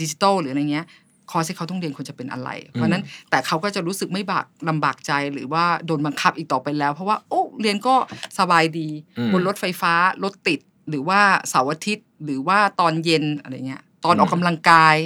[0.00, 0.86] ดิจิทัลหรืออะไรเงี้ย
[1.30, 7.94] คอร์สที่เขาต้องเรียนควรจะเป็นอะไร เพราะฉะนั้นแต่เขาก็จะรู้สึกไม่บากลำบากใจหรือว่าโดนบังคับอีกต่อไปแล้ว เพราะว่าโอ้เรียนก็
[8.38, 9.92] สบายดีอืมบนรถไฟฟ้า
[10.24, 10.60] รถติด
[10.90, 14.96] หรือว่าเสาร์อาทิตย์ หรือว่าตอนเย็นอะไรเงี้ยตอนออกกำลังกาย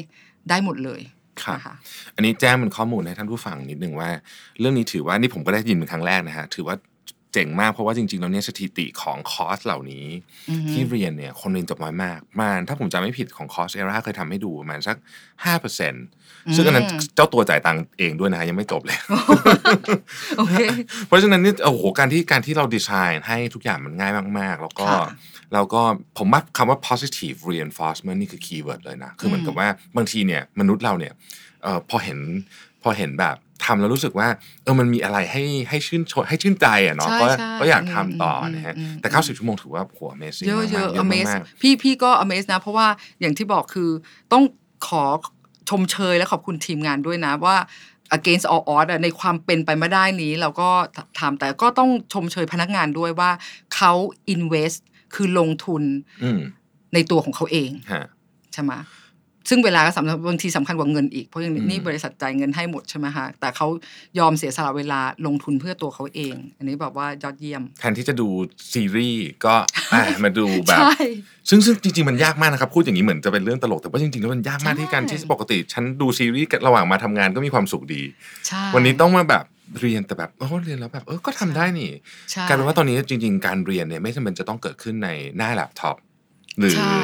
[0.48, 1.00] ได้หมดเลย
[1.42, 1.74] ครับนะคะ
[2.14, 4.08] อันนี้แจ้งเป็นข้อมูลให้ท่านผู้ฟังนิดหนึ่งว่า
[4.60, 6.76] เรื่องนี้ถือว่านี่ผมก็ได้ยินเป็นครั้งแรกนะฮะถือว่า
[7.32, 10.06] เจ๋งมากเพราะว่าจริงๆแล้วเนี่ยสถิติของคอร์สเหล่านี้
[10.50, 14.96] อือฮึที่เรียนเนี่ยคนเรียนจบน้อยมากประมาณถ้าผมจำไม่ผิดของคอร์สเอราเคยทำให้ดูประมาณสัก
[15.44, 16.04] ห้าเปอร์เซ็นต์
[16.56, 18.98] ซึ่งอันนั้นเจ้าตัวจ่ายตังค์เองด้วยนะฮะยังไม่จบเลย
[20.38, 20.54] โอเค
[21.06, 25.08] เพราะฉะนั้นนี่โอ้โหการที่การที่เราดีไซน์ให้ทุกอย่างมันง่ายมาก ๆ แล้วก็ค่ะ
[25.54, 25.82] แล้วก็
[26.18, 31.12] ผมว่าคำว่า positive reinforcement นี่คือ keyword เลยนะ คือเหมือนกับว่าบางทีเนี่ยมนุษย์เราเนี่ย
[31.62, 32.18] เอ่อพอเห็น
[32.82, 34.28] พอเห็นแบบทำแล้วรู้สึกว่า
[34.62, 42.86] เออมันมีอะไรให้ให้ชื่นชมให้ชื่นใจอะเนาะใช่ก็ใช่ก็อยากทำต่ออมนะฮะอืมแต่ 90 ชั่วโมงถือว่าโห amazing เยอะมากๆเยอะเยอะ amaze มากพี่พี่ก็ amaze นะ เพราะว่า
[43.20, 43.90] อย่างที่บอกคือ
[44.32, 44.42] ต้อง
[44.88, 45.04] ขอ
[45.70, 47.56] ชมเชยและขอบคุณทีมงานด้วยนะว่า
[48.16, 50.70] against all odds อะในความเป็นไปไม่ได้นี้เราก็
[51.18, 53.30] ทำแต่ก็ต้องชมเชยพนักงานด้วยว่า
[53.74, 53.92] เขา
[54.34, 54.78] invest
[55.14, 56.40] คือลงทุนๆอืม
[56.94, 58.04] ในตัวของเขาเองฮะ
[58.52, 58.72] ใช่ไหม
[59.50, 63.66] ซึ่งเวลาก็สำคัญบางทีสำคัญกว่าเงินอีก เพราะอย่างอืมนี่บริษัทจ่ายเงินให้หมดใช่ไหมคะแต่เขา
[64.18, 68.28] ยอมเสียสละเวลาลงทุนเพื่อตัวเขาเอง อันนี้แบบว่ายอดเยี่ยม แทนที่จะดู
[68.72, 69.54] ซีรีส์ก็
[69.92, 70.94] อะมาดูแบบใช่
[71.48, 78.02] ซึ่งซึ่งจริงๆมันยากมากนะครับ พูดอย่างนี้เหมือนจะเป็นเรื่องตลกแต่ว่าจริงๆแล้วมันยากมากใช่ที่การที่ปกติ ฉันดูซีรีส์ระหว่างมาทำงานก็มีความสุขดี
[78.46, 79.44] ใช่วันนี้ต้องมาแบบ
[79.80, 81.90] เรียนแต่แบบโอ้เรียนแล้วแบบเออก็ทำได้นี่
[82.30, 85.96] ใช่กลายเป็นว่าตอนนี้จริง ๆ การเรียนเนี่ยไม่จำเป็นจะต้องเกิดขึ้นในหน้าแล็ปท็อป
[86.58, 86.98] หรือใช่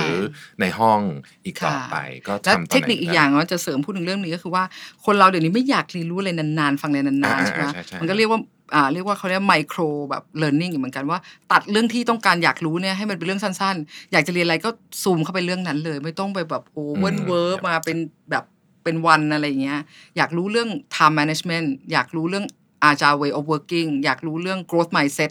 [0.60, 1.00] ในห้อง
[1.44, 4.64] อีกต่อค่ะไปก็และทำตอนไหนเทคนิคอีกอย่างว่าจะเสริมพูดถึงเรื่องนี้ก็คือว่า
[5.04, 8.40] คนเราเดี๋ยวนี้ไม่อยากเรียนรู้อะไรนานๆ ฟังอะไรนานอ่าๆใช่ไหมใช่ใช่มันก็เรียกว่า
[8.74, 9.80] อ่าเรียกว่าเขาเรียกไมโคร
[10.10, 11.18] แบบเรียนรู้เหมือนกันว่า
[11.52, 14.70] ตัดเรื่องที่ต้องการอยากรู้เนี่ยให้มันเป็นเรื่องสั้นๆ อยากจะเรียนอะไรก็
[15.02, 17.98] ซูมเข้าไปเรื่องนั้นเลย ไม่ต้องไปแบบโอ้เวิ่นเว้อมาเป็น
[18.30, 18.44] แบบ
[18.84, 19.80] เป็นวันอะไรอย่างเงี้ย
[20.16, 22.46] อยากรู้เรื่อง time management อยากรู้เรื่อง
[22.90, 25.30] agile way of working อยากรู้เรื่อง growth mindset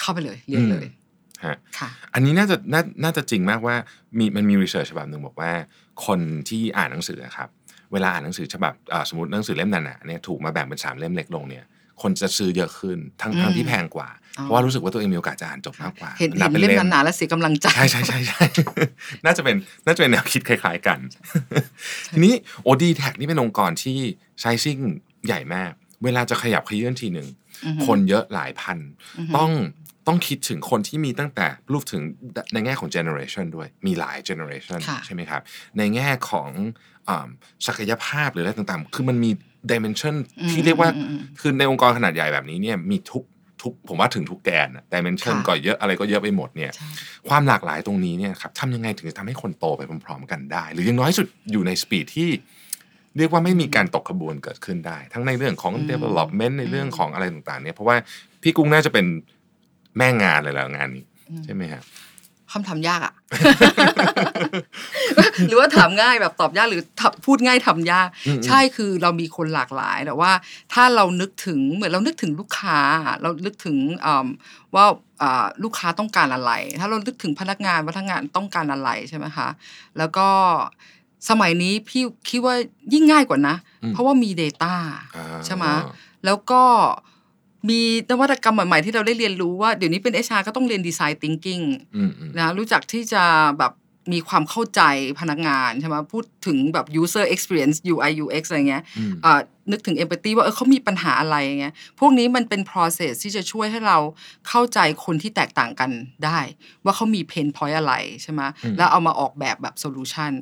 [0.00, 0.86] เข้าไปเลยเรียนเลย
[1.44, 3.76] ฮะค่ะอันนี้น่าจะน่าน่าจะจริงมากว่า
[4.18, 5.52] มีมันมีรีเสิร์ชฉบับหนึ่งบอกว่า
[6.06, 7.48] คนที่อ่านหนังสืออะครับ
[7.92, 11.64] เวลาอ่านหนังสือฉบับอ่าสมมติหนังสือเล่มนั้นๆเนี่ยถูกมาแบ่งเป็นสามเล่มเล็กลงเนี่ย
[12.02, 18.42] คนจะซื้อเยอะขึ้นทั้งอืมทั้งที่แพงกว่าอ๋อเพราะว่ารู้สึกว่าตัวเองมีโอกาสจะอ่านจบมากกว่า เห็นนัเห็บนป็เล่มหนาๆแล้วเสียกำลังใจ ใช่ใช่ใช่ใช่
[19.24, 20.98] น่าจะเป็นน่าจะเป็นแนวคิดคล้าย ๆกัน
[22.14, 22.34] ทีนี้
[22.64, 23.98] โอดีแท็นี่เป็นองค์กรที่
[24.40, 24.78] ไซซิ่ง
[25.26, 25.72] ใหญ่มาก
[26.04, 27.28] เวลาจะขยับขยื่นทีหนึ่ง
[27.66, 28.78] อือฮึคนเยอะหลายพัน
[29.18, 29.50] อือฮึต้อง
[30.06, 32.02] ต้องคิดถึงคนที่มีตั้งแต่รูปถึง
[32.52, 35.42] ในแง่ของ generation ด้วยมีหลาย generation ค่ะใช่ไหมครับ
[35.78, 36.48] ในแง่ของ
[37.08, 37.28] อ่า
[37.66, 39.30] ศักยภาพหรืออะไรต่างๆ คือมันมี
[39.70, 43.24] dimension อืมที่เรียกว่าอืมอืมคือในองค์กรขนาดใหญ่แบบนี้เนี่ยมีทุก
[43.62, 46.88] ทุกผมว่าถึงทุกแกนอะ dimension ค่ะก็เยอะอะไรก็เยอะไปหมดเนี่ยใช่
[47.28, 52.30] ความหลากหลายตรงนี้เนี่ยครับทำยังไงถึงจะทำให้คนโตไปพร้อมๆกันได้ หรืออยังน้อยสุดอยู่ในสปีดที่
[53.16, 57.96] เรียกว่าไม่มีการตกขบวนเกิดขึ้นได้ ทั้งในเรื่องของอืม development ในเรื่องของอะไรต่างๆเนี่ยเพราะว่า
[58.42, 59.06] พี่กุ้งน่าจะเป็น
[59.96, 61.04] แม่งานเลยแหละงานนี้
[61.44, 61.84] ใช่ไหมครับ
[62.52, 63.14] คำถามยากอะ
[65.48, 70.32] หรือว่าถามง่ายแบบตอบยากหรือถามพูดง่ายทำยากอืมใช่คือเรามีคนหลากหลายแต่ว่า
[70.72, 72.78] ถ้าเรานึกถึงเหมือนเรานึกถึงลูกค้า
[73.22, 73.76] เรานึกถึง
[74.06, 74.26] อืม
[74.74, 74.84] ว่า
[75.22, 79.48] อ่าลูกค้าต้องการอะไร ถ้าเรานึกถึงพนักงานว่าพนักงานต้องการอะไรใช่ไหมคะ
[79.98, 80.28] แล้วก็
[81.28, 82.54] สมัยนี้พี่คิดว่า
[82.92, 84.74] ยิ่งง่ายกว่านะอืมเพราะว่ามี Data
[85.16, 85.66] อ่าใช่ไหม
[86.24, 86.62] แล้วก็
[87.68, 91.64] มีนวัตกรรมใหม่ๆที่เราได้เรียนรู้ว่าเดี๋ยวนี้เป็น HR ก็ต้องเรียน Design Thinking
[91.96, 93.22] อืมอืมนะรู้จักที่จะ
[93.58, 93.72] แบบ
[94.12, 94.80] มีความเข้าใจ
[95.20, 98.84] พนักงานใช่ไหมพูดถึงแบบ user experience UI UX อะไรเงี้ย
[99.66, 103.98] อืมอ่านึกถึง empathy ว่าเออเขามีปัญหาอะไรอย่างเงี้ยพวกนี้มันเป็น process ที่จะช่วยให้เรา
[104.48, 105.90] เข้าใจคนที่แตกต่างกัน
[106.24, 106.38] ได้
[106.84, 110.32] ว่าเขามี pain point อะไรใช่ไหมอืมแล้วเอามาออกแบบแบบ solution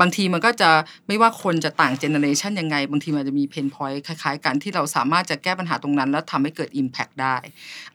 [0.00, 0.70] บางทีมันก็จะ
[1.08, 7.36] ไม่ว่าคนจะต่าง generation ยังไง บางทีมันจะมี pain point คล้ายๆ กันที่เราสามารถจะแก้ปัญหาตรงนั้น แล้วทำให้เกิด impact ได้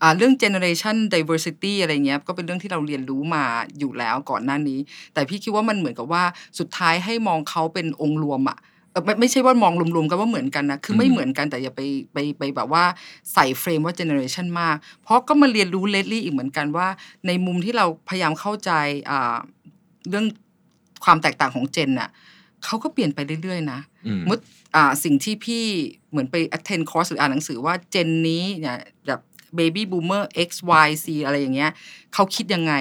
[0.01, 3.43] อ่าเรื่อง generation diversity อะไรเงี้ยก็เป็นเรื่องที่เราเรียนรู้มา
[3.79, 4.79] อยู่แล้วก่อนหน้านี้
[5.13, 6.23] แต่พี่คิดว่ามันเหมือนกับว่า
[6.59, 11.81] สุดท้ายให้มองเขาเป็นองค์รวมอะเอ่อ ไม่ไม่ใช่ว่ามองรวมๆกันว่าเหมือนกันนะคือไม่เหมือนกันแต่อย่าไป
[12.13, 12.83] ไปไปแบบว่า
[13.33, 16.87] ใส่เฟรมว่า generation มาก เพราะก็มาเรียนรู้เลดลี่อีกเหมือนกันว่า
[17.27, 18.71] ในมุมที่เราพยายามเข้าใจ
[19.09, 19.35] อ่า
[20.09, 20.25] เรื่อง
[21.03, 22.09] ความแตกต่างของเจนน่ะ
[22.65, 24.39] เขาก็เปลี่ยนไปเรื่อยๆนะอืมมุด
[24.75, 25.63] อ่าสิ่งที่พี่
[26.09, 28.77] เหมือนไป attend course หรืออ่านหนังสือว่าเจนนี้เนี่ย
[29.07, 29.21] แบบ
[29.59, 30.49] baby boomer x
[30.85, 31.71] y z อะไรอย่างเงี้ย
[32.13, 32.73] เขาคิดยังไง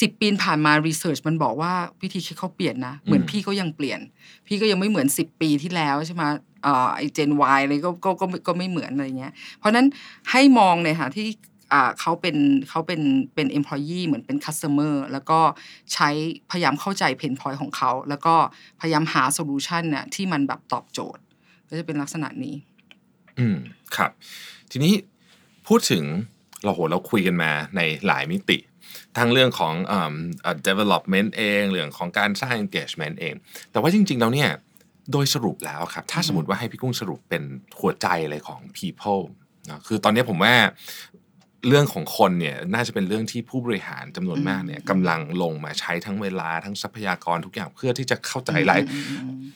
[0.00, 4.00] สิบปีผ่านมา research มันบอกว่าวิธีคิดเขาเปลี่ยนนะ เหมือนอืมพี่ก็ยังเปลี่ยน
[4.46, 6.22] พี่ก็ยังไม่เหมือนสิบปีที่แล้วใช่ไหม
[6.66, 9.86] อ่าไอเจน Y อะไรก็ก็ก็ก็ไม่เหมือนอะไรเงี้ย เพราะฉะนั้น
[10.30, 11.26] ให้มองเนี่ยค่ะที่
[11.72, 12.36] อ่าเขาเป็น
[12.68, 13.00] เขาเป็น
[13.34, 15.40] เป็น employee เหมือนเป็น customer แล้วก็
[15.92, 16.08] ใช้
[16.50, 18.34] พยายามเข้าใจ pain point ของเขา แล้วก็
[18.80, 21.22] พยายามหา solution น่ะที่มันแบบตอบโจทย์
[21.68, 22.54] ก็จะเป็นลักษณะนี้
[23.38, 23.56] อืม
[23.96, 24.10] ครับ
[24.70, 24.92] ทีนี้
[25.72, 26.04] พูดถึง
[26.64, 28.58] เราโหเราคุยกันมาในหลายมิติ
[29.18, 33.34] ทั้งเรื่องของเอ่อเอ่อ development เองเรื่องของการสร้าง engagement เอง
[33.72, 34.50] แต่ว่าจริง ๆ แล้วเนี่ย
[35.12, 37.42] โดยสรุปแล้วครับ ถ้าสมมติว่าให้พี่กุ้งสรุปเป็น
[37.80, 39.22] หัวใจเลยของ people
[39.70, 40.54] นะคือตอนนี้ผมว่า
[41.68, 48.80] เรื่องของคนเนี่ยน่าจะเป็นเรื่องที่ผู้บริหารจำนวนมากเนี่ยกำลังลงมาใช้ทั้งเวลาทั้งทรัพยากรทุกอย่างเพื่อที่จะเข้าใจหลาย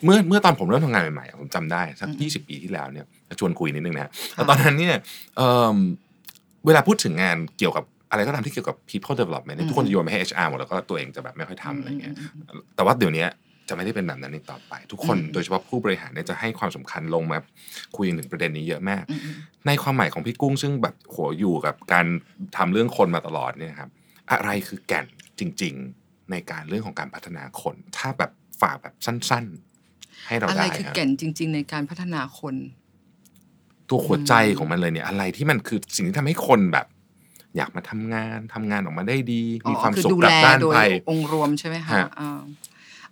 [0.04, 3.06] เมื่อเมื่อตอนผมเริ่มทำงานใหม่ๆอะผมจำได้สักอืมยี่สิบปีที่แล้วเนี่ย
[3.40, 4.96] ชวนคุยนิดนึงนะแล้วตอนนั้นเนี่ย
[6.66, 12.14] เอิ่มเวลาพูดถึงงานเกี่ยวกับอะไรก็ตามที่เกี่ยวกับ people development เนี่ยทุกคนจะโยนไปให้ HR หมดแล้วก็ตัวเองจะแบบไม่ค่อยทำอะไรเงี้ย
[12.76, 13.26] แต่ว่าเดี๋ยวนี้
[13.68, 17.38] จะไม่ได้เป็นแบบนั้นอีกต่อไป ทุกคนอืมโดยเฉพาะผู้บริหารเนี่ยจะให้ความสำคัญลงมา
[17.96, 19.34] คุยถึงประเด็นนี้เยอะมากอืมอืม
[19.66, 22.06] ในความหมายของพี่กุ้งซึ่งแบบโหอยู่กับการ
[22.56, 23.90] ทำเรื่องคนมาตลอดเนี่ยครับ
[24.30, 25.06] อะไรคือแก่น
[25.38, 29.44] จริง ๆ ในการเรื่องของการพัฒนาคน ถ้าแบบฝากแบบสั้น
[29.86, 32.54] ๆ ให้เราอะไรได้คือครับแก่นจริง ๆ ในการพัฒนาคน
[33.90, 36.86] ตัวหัวใจของมันเลยเนี่ย อะไรที่มันคือสิ่งที่ทำให้คนแบบ
[37.56, 40.80] อยากมาทำงานทำงานออกมาได้ดี มีความคือสุขดูกลัแลบด้านโดยไป
[41.10, 42.40] องค์รวมใช่ไหมคะฮะอ่า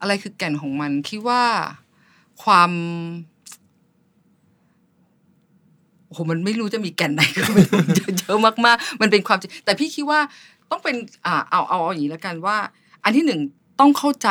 [0.01, 1.43] อะไรคือแก่นของมันคิดว่า
[2.45, 2.71] ความ
[6.07, 7.81] โอ้โหมันไม่รู้จะมีแก่นไหนก็ไม่รู้
[8.19, 10.21] เยอะมากๆ มันเป็นความจริงแต่พี่คิดว่า
[10.71, 10.97] ต้องเป็น
[11.27, 12.57] อ่าเอาเอาเอาอย่างนี้แล้วกันว่า
[13.05, 13.41] อันที่หนึ่ง
[13.81, 14.29] ต้องเข้าใจ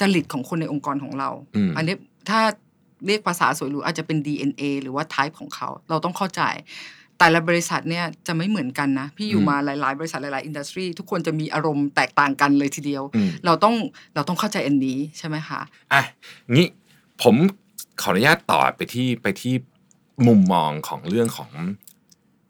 [0.00, 1.96] จริตของคนในองค์กรของเราอืมอันนี้
[2.28, 2.40] ถ้า
[3.06, 6.42] เรียกภาษาสวยหรูอาจจะเป็น DNA หรือว่า type ของเขา เราต้องเข้าใจ
[7.18, 13.74] แต่ละบริษัทเนี่ยจะไม่เหมือนกันนะ พี่อยู่มาหลาย ๆ บริษัทหลาย ๆ อินดัสทรีทุกคนจะมีอารมณ์แตกต่างกันเลยทีเดียวอืมเราต้อง
[14.14, 15.60] เราต้องเข้าใจอันนี้ใช่ไหมคะ
[15.92, 16.02] อะ
[16.52, 16.66] งี้
[17.22, 17.34] ผม
[18.00, 19.54] ขออนุญาตต่อไปที่ไปที่
[20.26, 21.50] มุมมองของเรื่องของ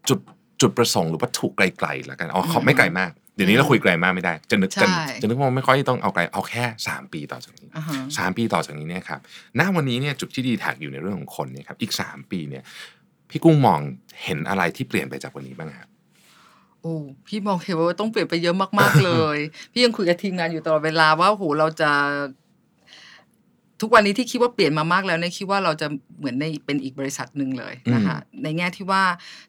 [0.09, 0.21] จุด
[0.61, 9.21] จุดประสงค์หรือวัตถุไกลๆแล้วกันเอาขอไม่ไกลมากเดี๋ยวนี้เราคุยไกลมากไม่ได้ จะนึกจะใช่จะนึกว่าไม่ค่อยต้องเอาไกลเอาแค่ 3 ปีต่อจากนี้อ่าฮะสามปีต่อจากนี้เนี่ยครับ
[9.59, 12.63] ณวันนี้เนี่ยจุดที่ดีแท็กอยู่ในเรื่องของคนเนี่ยครับอีก 3 ปีเนี่ย
[13.31, 13.81] พี่กุ้งมอง
[14.25, 15.89] เห็นอะไรที่เปลี่ยนไปจากวันนี้บ้างครับ
[16.83, 16.95] โอ้
[17.27, 19.39] พี่มองเห็นว่าต้องเปลี่ยนไปเยอะมากๆเลย
[19.73, 21.91] พี่ยังคุยกับทีมงานอยู่ตลอดเวลาว่าโหเราจะ
[23.81, 25.87] ทุกวันนี้ที่คิดว่าเปลี่ยนมามากแล้วเนี่ยคิดว่าเราจะ
[26.19, 29.03] เหมือนในเป็นอีกบริษัทหนึ่งเลยนะคะในแง่ที่ว่า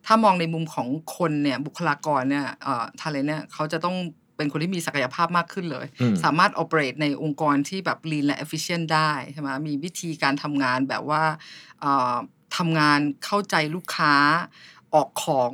[0.06, 3.96] ถ้ามองในมุมของคนเนี่ยบุคลากรเนี่ยเอ่อทาเลนเนี่ยเขาจะต้อง
[4.38, 11.24] เป็นคนที่มีศักยภาพมากขึ้นเลยอืมสามารถ operate ในองค์กรที่แบบ lean และ efficient ได้ใช่ไหมมีวิธีการทำงานแบบว่า
[11.82, 12.16] เอ่อ
[12.58, 14.14] ทำงานเข้าใจลูกค้า
[14.94, 15.52] ออกของ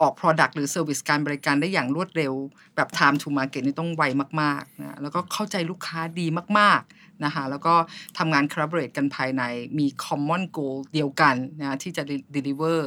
[0.00, 2.34] ออก Product หรือ Service การบริการได้อย่างรวดเร็ว
[2.76, 4.02] แบบ time to market นี่ต้องไว
[4.42, 6.26] มากๆนะแล้วก็เข้าใจลูกค้าดี
[6.58, 7.74] มากๆนะคะแล้วก็
[8.18, 9.42] ทำงาน collaborate กันภายใน
[9.78, 12.02] มี common goal เดียวกันนะที่จะ
[12.36, 12.78] deliver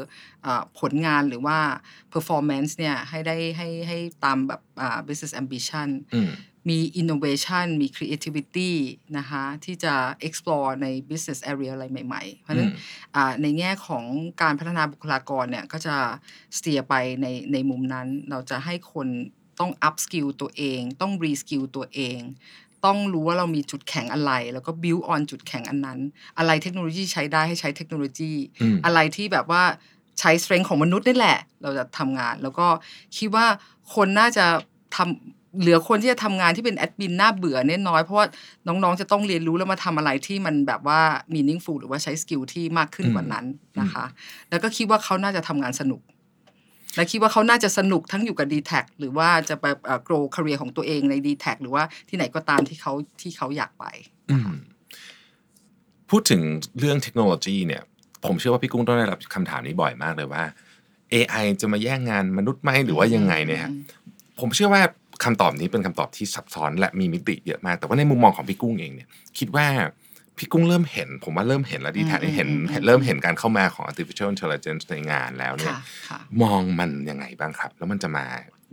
[0.45, 1.57] อ่าผลงานหรือว่า
[2.13, 4.61] performance เนี่ยให้ได้ให้ให้ตามแบบ
[5.07, 6.21] business ambition อื
[6.69, 8.71] มี innovation มี creativity
[9.17, 9.93] นะคะที่จะ
[10.27, 12.77] explore ใน business area อะไรใหม่ๆ เพราะฉะนั้นอืม
[13.15, 14.05] อ่าในแง่ของ
[14.41, 15.95] การพัฒนาบุคลากรเนี่ยก็จะ
[16.57, 19.07] steer ไปในในมุมนั้น เราจะให้คน
[19.59, 22.19] ต้อง up skill ตัวเอง ต้อง re skill ตัวเอง
[22.85, 25.99] ต้องรู้ว่าเรามีจุดแข็งอะไร แล้วก็ build on จุดแข็งอันนั้น
[26.37, 29.63] อะไรเทคโนโลยีใช้ได้ให้ใช้เทคโนโลยีอืมอะไรที่แบบว่า
[30.19, 32.67] ใช้ strength ของมนุษย์นี่แหละ เราจะทำงาน แล้วก็
[33.17, 33.45] คิดว่า
[33.95, 34.45] คนน่าจะ
[34.95, 38.25] ทำ เหลือคนที่จะทำงานที่เป็นแอดมินน่าเบื่อเนี่ยน้อยเพราะว่า
[38.67, 41.01] น้องๆจะต้องเรียนรู้แล้วมาทำอะไรที่มันแบบว่า
[41.33, 43.45] meaningful หรือว่าใช้ skill ที่มากขึ้นกว่านั้น
[43.81, 44.05] นะคะ
[44.49, 46.01] แล้วก็คิดว่าเขาน่าจะทำงานสนุก
[46.95, 53.85] และคิดว่าเขาน่าจะสนุกทั้งอยู่กับ d t แทหรือว่าจะไปเอ่อ grow career ของตัวเองใน d t แทหรือว่าที่ไหนก็ตามที่เขาที่เขาอยากไป
[54.31, 54.51] อืม
[56.09, 56.41] พูดถึง
[56.79, 57.83] เรื่องเทคโนโลยีเนี่ย
[58.25, 60.43] ผมเชื่อว่าพี่กุ้งต้องได้รับคำถามนี้บ่อยมากเลยว่า
[61.13, 63.71] AI จะมาแย่งงานมนุษย์ไหมหรือว่ายังไงเนี่ยฮะ
[64.39, 64.81] ผมเชื่อว่า
[65.23, 69.07] คำตอบนี้เป็นคำตอบที่ซับซ้อนและมีมิติเยอะมาก แต่ว่าในมุมมองของพี่กุ้งเองเนี่ย
[69.39, 69.67] คิดว่า
[70.37, 78.25] พี่กุ้งเริ่มเห็น ผมว่าเริ่มเห็นแล้วดีแท้อืมเห็นอืมอืมเริ่มเห็นการเข้ามาของ artificial intelligence ในงานแล้วเนี่ยค่ะค่ะมองมันยังไงบ้างครับ แล้วมันจะมา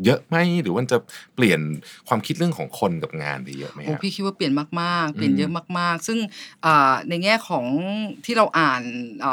[0.04, 0.98] เยอะไหมหรือว่ามันจะ
[1.34, 1.60] เปลี่ยน
[2.08, 6.18] ความคิดเรื่องของคนกับงานไปเยอะไหมคโอ้รับพี่คิดว่าเปลี่ยนมากๆ เปลี่ยนอืมเยอะมาก ๆ ซึ่ง
[6.66, 7.64] อ่าในแง่ของ
[8.24, 8.82] ที่เราอ่าน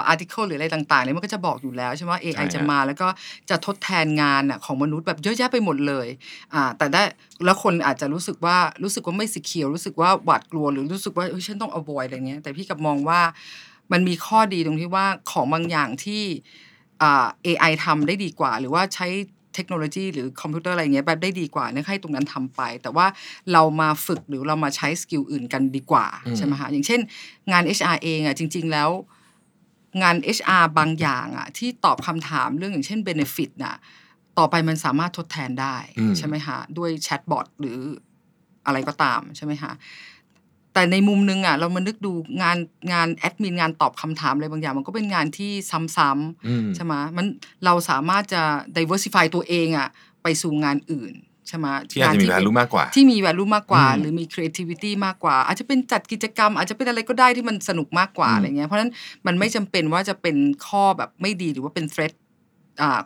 [0.08, 3.08] อาร์ติเคิลหรืออะไรต่างๆเนี่ยมันก็จะบอกอยู่แล้วใช่ไหมว่า AI ใช่ฮะจะมาแล้วก็
[3.50, 6.08] จะทดแทนงานน่ะของมนุษย์แบบเยอะแยะไปหมดเลย
[6.54, 7.02] อ่าแต่ได้
[7.46, 13.22] แล้วคนอาจจะรู้สึกว่ารู้สึกว่าไม่ secure รู้สึกว่าหวาดกลัวหรือรู้สึกว่าเฮ้ยฉันต้อง avoid อะไรเงี้ยแต่พี่กลับมองว่า
[13.92, 16.24] มันมีข้อดีตรงที่ว่าของบางอย่างที่
[17.02, 19.08] อ่า AI ทำได้ดีกว่า หรือว่าใช้
[19.56, 23.08] เทคโนโลยีหรือคอมพิวเตอร์อะไรเงี้ยแบบได้ดีกว่าเนี่ยให้ตรงนั้นทำไป แต่ว่า
[23.54, 27.00] เรามาฝึกหรือเรามาใช้ skill อื่นกันดีกว่าอืมใช่ไหมคะอย่างเช่น
[27.52, 28.90] งาน HR เองอะจริง ๆ แล้ว
[30.02, 33.76] งาน HR บางอย่างอะที่ตอบคำถามเรื่องอย่างเช่น Benefit น่ะ
[34.38, 37.80] ต่อไปมันสามารถทดแทนได้อืมใช่ไหมคะด้วยแชทบอทหรือ
[38.66, 39.72] อะไรก็ตามใช่ไหมคะ
[40.76, 42.12] แต่ในมุมนึงอะเรามานึกดู
[42.42, 42.58] งาน
[42.92, 47.26] งานแอดมินงานตอบคำถามอะไรบางอย่าง มันก็เป็นงานที่ซ้ำอืมๆใช่ไหมมัน
[47.66, 48.42] เราสามารถจะ
[48.78, 49.88] diversify ตัวเองอะ
[50.24, 51.14] ไปสู่งานอื่น
[51.48, 58.92] ใช่ไหมที่อาจจะมีงน value มากกว่า ที่มี value มากกว่าอืมหรือมี creativity มากกว่า อาจจะเป็นจัดกิจกรรม อาจจะเป็นอะไรก็ได้ที่มันสนุกมากกว่าอืมอะไรเงี้ยเพราะฉะนั้น
[59.28, 60.36] มันไม่จำเป็นว่าจะเป็น
[60.68, 62.25] ข้อแบบไม่ดีหรือว่าเป็น threat อ่า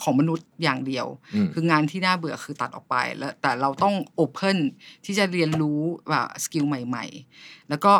[0.03, 1.05] ของมนุษย์อย่างเดียว
[1.35, 4.57] อืมคืองานที่น่าเบื่อคือตัดออกไปแล้วแต่เราต้อง open
[5.05, 7.05] ที่จะเรียนรู้ว่า skill ใหม่
[7.37, 7.93] ๆ แล้วก็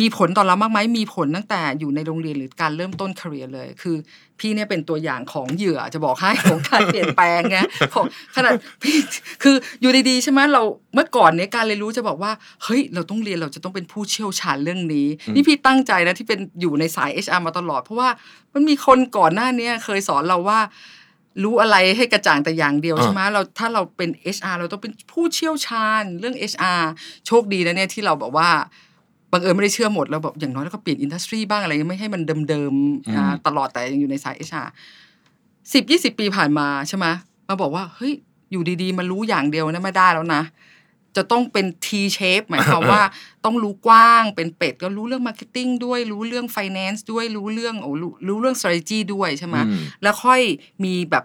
[0.00, 3.96] มีผลต่อเรามากไหมมีผลตั้งแต่อยู่ในโรงเรียนหรือการเริ่มต้น career เลย คือ
[4.38, 7.58] พี่เนี่ยเป็นตัวอย่างของเหยื่อจะบอกให้ของการเปลี่ยนแปลงไง
[7.94, 8.06] ของ
[8.36, 8.52] ขนาด
[8.82, 8.96] พี่
[9.42, 10.62] คืออยู่ดีๆใช่ไหมเรา
[10.94, 12.32] เมื่อก่อนเนี่ยการเรียนรู้จะบอกว่า
[12.64, 18.08] เฮ้ยเราต้องเรียนเราจะต้องเป็นผู้เชี่ยวชาญเรื่องนี้อืมนี่พี่ตั้งใจนะที่เป็นอยู่ในสาย HR มาตลอด เพราะว่า
[18.54, 20.58] มันมีคนก่อนหน้าเนี้ยเคยสอนเราว่า
[21.42, 26.82] รู้อะไรให้กระจ่างแต่อย่างเดียวอ่าใช่ไหมเราถ้าเราเป็น HR เราต้องเป็นผู้เชี่ยวชาญเรื่อง HR
[27.26, 28.48] โชคดีนะเนี่ยที่เราแบบว่า
[29.32, 34.68] บังเอิญไม่ได้เชื่อหมดเราแบบอย่างน้อยเราก็เปลี่ยนอินดัสทรีบ้างอะไรไม่ให้มันเดิมๆนะตลอดแต่ยังอยู่ในสาย HR
[35.72, 37.06] สิบยี่สิบปีผ่านมาใช่ไหม
[37.48, 38.12] มาบอกว่าเฮ้ย
[38.52, 40.42] อยู่ดีๆมารู้อย่างเดียวนะไม่ได้แล้วนะ
[41.16, 41.86] จะต้องเป็น T
[42.16, 43.02] shape หมายความว่า
[43.44, 50.40] ต้องรู้กว้างเป็นเป็ดก็รู้เรื่อง marketing ด้วยรู้เรื่อง finance ด้วยรู้เรื่องโอ้รู้รู้เรื่อง strategy ด้วยใช่ไหมอืมแล้วค่อย
[50.84, 51.24] มีแบบ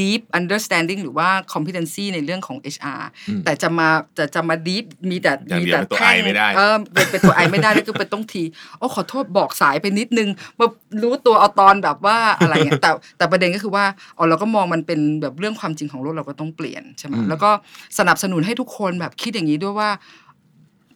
[0.00, 8.42] deep understanding หรือว่า competency ในเรื่องของ HR อืมแต่จะมาจะจะมา deep มีแต่อย่างมีเดียวแต่เป็นตัวแท่ง I ไม่ได้เออเป็นเป็นตัวไอไม่ได้แล้วก็เป็นต้องที
[8.78, 10.28] โอ้ขอโทษบอกสายไปนิดนึง
[10.58, 10.66] มา
[11.02, 13.84] รู้ตัวเอาตอนแบบว่าอะไรเงี้ยแต่แต่ประเด็นก็คือว่า
[14.16, 17.50] อ๋อเราก็มองมันเป็นแบบเรื่องความจริงของโลกเราก็ต้องเปลี่ยนใช่ไหมอืมแล้วก็
[17.98, 19.90] สนับสนุนให้ทุกคนแบบคิดอย่างนี้ด้วยว่า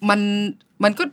[0.08, 0.20] มัน
[0.84, 1.04] มันก็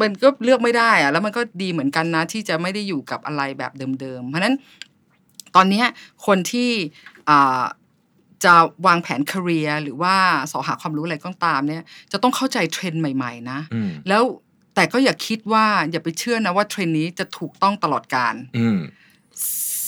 [0.00, 4.54] มันก็เลือกไม่ได้อะแล้วมันก็ดีเหมือนกันนะที่จะไม่ได้อยู่กับอะไรแบบเดิมๆ เพราะฉะนั้น
[5.56, 5.86] ตอนเนี้ย
[6.26, 6.70] คนที่
[7.30, 7.62] อ่า
[8.44, 8.54] จะ
[8.86, 10.14] วางแผน career หรือว่า
[10.52, 14.22] เสาะหาความรู้อะไรก็ตามเนี่ยจะต้องเข้าใจเทรนด์ใหม่ ๆ นะอืมแล้ว
[14.74, 18.78] แต่ก็อย่าคิดว่าอย่าไปเชื่อนะว่าเทรนด์นี้จะถูกต้องตลอดการอืม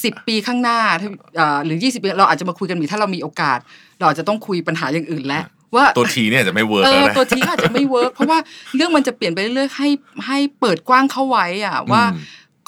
[0.05, 1.09] สิบปีข้างหน้าถ้า
[1.41, 3.59] อ่าหรือยี่สิบปีเราอาจจะมาคุยกันอีกถ้าเรามีโอกาส
[3.99, 5.45] เราอาจจะต้องคุยปัญหาอย่างอื่นแล้ว
[5.75, 8.39] วตัว T เนี่ยจะไม่ work แล้วนะตัว Tก็อาจจะไม่ work เพราะว่า
[8.77, 9.89] เรื่องมันจะเปลี่ยนไปเรื่อยๆให้
[10.27, 12.23] ให้เปิดกว้างเข้าไว้อะว่าอืม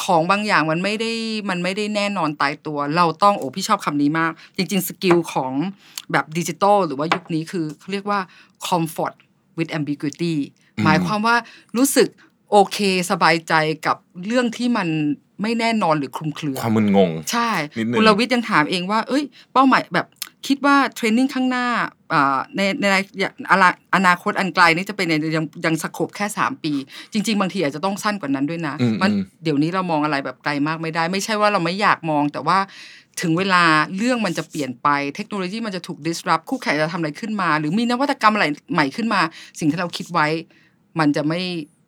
[0.04, 1.12] ของบางอย่างมันไม่ได้
[1.50, 5.52] มันไม่ได้แน่นอนตายตัว เราต้องโอ้พี่ชอบคำนี้มาก จริง ๆ skill ของ
[6.12, 8.20] แบบดิจิตอลหรือว่ายุคนี้คือเขาเรียกว่า
[8.68, 9.14] comfort
[9.56, 10.34] with ambiguity
[10.84, 11.36] หมายความว่า
[11.76, 12.08] รู้สึก
[12.50, 12.78] โอเค
[13.10, 13.54] สบายใจ
[13.86, 13.96] กับ
[14.26, 14.88] เรื่องที่มัน
[15.42, 17.48] ไม่แน่นอนหรือคลุมเครือความมึนงง ใช่
[17.78, 20.06] นิดนึงคุณลวิทย์ยังถามเองว่า เอ้ย เป้าหมายแบบ
[20.46, 21.66] คิดว่า training ข้างหน้า
[22.12, 22.84] อ่าในใน
[23.50, 26.72] อนาอนาคตอันไกลนี่จะเป็นในยังยังสโคบแค่ 3 ปี
[27.12, 32.58] จริง ๆ บางทีอาจจะต้องสั้นกว่านั้นด้วยนะอืมมันอืมเดี๋ยวนี้เรามองอะไรแบบไกลมากไม่ได้ ไม่ใช่ว่าเราไม่อยากมองแต่ว่า
[33.20, 33.62] ถึงเวลา
[33.96, 39.20] เรื่องมันจะเปลี่ยนไปเทคโนโลยีมันจะถูก disrupt คู่แข่งจะทำอะไรขึ้นมา หรือมีนวัตกรรมอะไรใหม่ขึ้นมา
[39.58, 40.26] สิ่งที่เราคิดไว้
[40.98, 41.40] มันจะไม่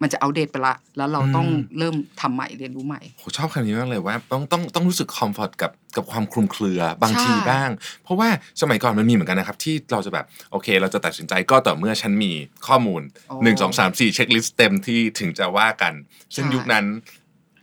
[0.03, 1.46] มันจะอัปเดตไปละ แล้วเราต้อง
[1.78, 7.70] เริ่มทำใหม่เรียนรู้ใหม่ผมชอบคำนี้มากเลยว่าต้องต้องต้องรู้สึกคอมฟอร์ตกับกับความคลุมเครือบางใช่ทีบ้าง
[8.05, 8.28] เพราะว่า
[8.61, 12.32] สมัยก่อนมันมีเหมือนกันนะครับ ที่เราจะแบบโอเค เราจะตัดสินใจก็ต่อเมื่อฉันมี
[12.66, 15.94] ข้อมูลโอ้หนึ่งสองสามสี่เช็คลิสต์เต็มที่ถึงจะว่ากัน
[16.34, 16.84] ซึ่งใช่ยุคนั้น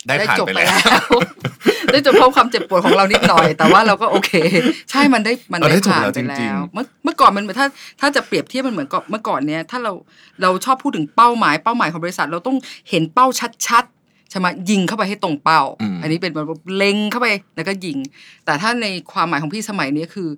[0.07, 1.09] ได้ผ่านจบไปไปแล้วแล้ว
[1.91, 4.31] ได้จบพร้อมความเจ็บปวดของเรานิดหน่อย แต่ว่าเราก็โอเค
[4.91, 7.67] ใช่มันได้มันเออได้ได้จบผ่านแล้วไปจริแล้งวๆเมื่อเมื่อก่อนมันเหมือนถ้า
[8.01, 9.93] ถ้าจะเปรียบเทียบมันเหมือนกับเมื่อก่อนเนี้ยถ้าเรา
[10.41, 12.57] เราชอบพูดถึงเป้าหมายเป้าหมายของบริษัทเราต้อง
[12.89, 13.27] เห็นเป้า
[13.67, 17.97] ชัดๆใช่ไหมยิงเข้าไปให้ตรงเป้าอืมอันนี้เป็นแบบเล็งเข้าไปแล้วก็ยิง
[18.45, 20.29] แต่ถ้าในความหมายของพี่สมัยนี้คือ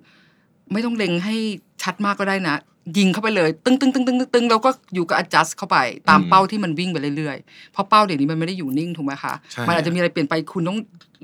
[0.72, 1.34] ไม่ต้องเล็งให้
[1.82, 2.56] ชัดมากก็ได้นะ
[2.98, 10.78] ยิงเข้าไปเลย ตึ้งตึ้งตึ้งตึ้งตึ้งตึ้งแล้วก็อยู่กับ adjust เข้าไป ตามอืมเป้าที่มันวิ่งไปเรื่อยๆเพราะเป้าเดี๋ยวนี้มันไม่ได้อยู่นิ่งถูกไหมคะใช่มันอาจจะมีอะไรเปลี่ยนไปคุณต้อง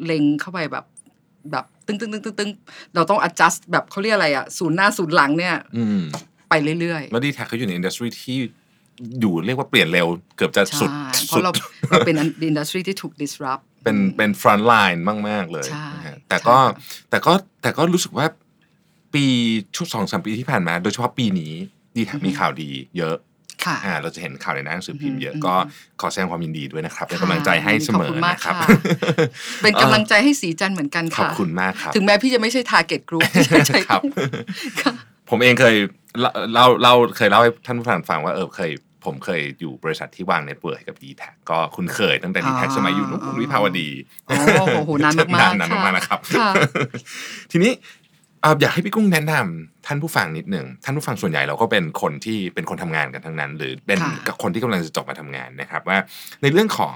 [0.05, 0.84] เล็งเข้าไปแบบ
[1.51, 2.51] แบบตึ้งตึ้งตึ้งตึ้งตึ้ง
[2.95, 6.03] เราต้อง adjust แบบเขาเรียกอะไรอะศูนย์หน้าศูนย์หลังเนี่ยอืม
[6.49, 8.39] ไปเรื่อยแล้วดีแท็กเขาอยู่ในอินดัสทรีที่
[9.20, 11.53] อยู่เรียกว่าเปลี่ยนเร็วเกือบจะๆสุดใช่เพสุราะดเรา
[11.91, 12.16] เราเป็น
[12.47, 17.32] industry ที่ถูก disrupt เป็นเป็น frontline มาก ๆ เลยใช่นะฮะแต่ก็ใช่ค่ะแต่ก็
[17.62, 18.26] แต่ก็รู้สึกว่า
[19.15, 19.25] ปี
[19.75, 21.53] ช่วงสองสามปีที่ผ่านมา โดยเฉพาะปีนี้
[21.97, 23.17] ดีแทคมีข่าวดีเยอะ
[23.65, 25.55] ค่ะอ่าเราจะเห็นข่าวในหนังสือพิมพ์เยอะอืมก็
[26.01, 28.69] ขอแสดงความยินดีด้วยนะครับเป็นค่ะกำลังใจให้เสมอขอบคุณมากนะครับค่ะ
[29.63, 33.23] เป็นกำลังใจให้สีจันทร์เหมือนกันขอบค่ะคุณมากครับถึงแม้พี่จะไม่ใช่ target group
[33.69, 34.01] ใช่ครับ
[34.81, 34.93] ค่ะ
[35.31, 35.75] ผมเองเคย
[36.21, 38.71] เล่าเล่าเล่าเคยเล่าให้ท่านผู้ฟังฟังว่าเออเคย
[39.05, 43.89] ผมเคยอยู่บริษัทที่วาง network ให้กับ d t แทก็คุณเคยตั้งแต่ d t แทสมัยอยู่นุ่นวิภาวดี
[44.27, 46.51] โอ้โหนานมากๆนานมากๆนะครับค่ะ
[47.53, 55.99] ทีนี้เอ่ออยากให้พี่กุ้งแนะนำท่านผู้ฟังนิดหนึ่งท่านผู้ฟังส่วนใหญ่เราก็เป็นคนที่เป็นคนทำงานกันทั้งนั้น หรือเป็นค่ะกับคนที่กำลังจะจบมาทำงานนะครับ ว่า
[56.43, 56.95] ในเรื่องของ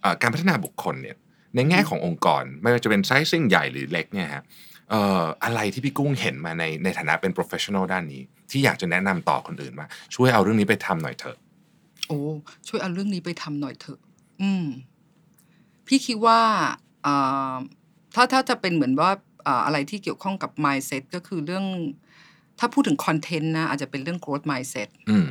[0.00, 1.16] เอ่อการพัฒนาบุคคลเนี่ย
[1.54, 4.42] ในแง่ขององค์กรไม่ว่าจะเป็น sizing ใหญ่หรือเล็กเนี่ยฮะ
[4.90, 11.36] เอ่ออะไรที่พี่กุ้งเห็นมาในในฐานะเป็น professional ด้านนี้ ที่อยากจะแนะนำต่อคนอื่นว่าช่วยเอาเรื่องนี้ไปทำหน่อยเถอะ
[12.08, 12.18] โอ้
[12.68, 13.98] ช่วยเอาเรื่องนี้ไปทำหน่อยเถอะ
[14.42, 14.66] อืม
[15.86, 16.40] พี่คิดว่า
[17.06, 17.54] อ่า
[18.14, 19.10] ถ้าถ้าจะเป็นเหมือนว่า
[19.46, 21.64] อ่าอะไรที่เกี่ยวข้องกับ mindset ก็คือเรื่อง
[22.58, 25.26] ถ้าพูดถึงคอนเทนต์นะอาจจะเป็นเรื่อง growth mindset อืม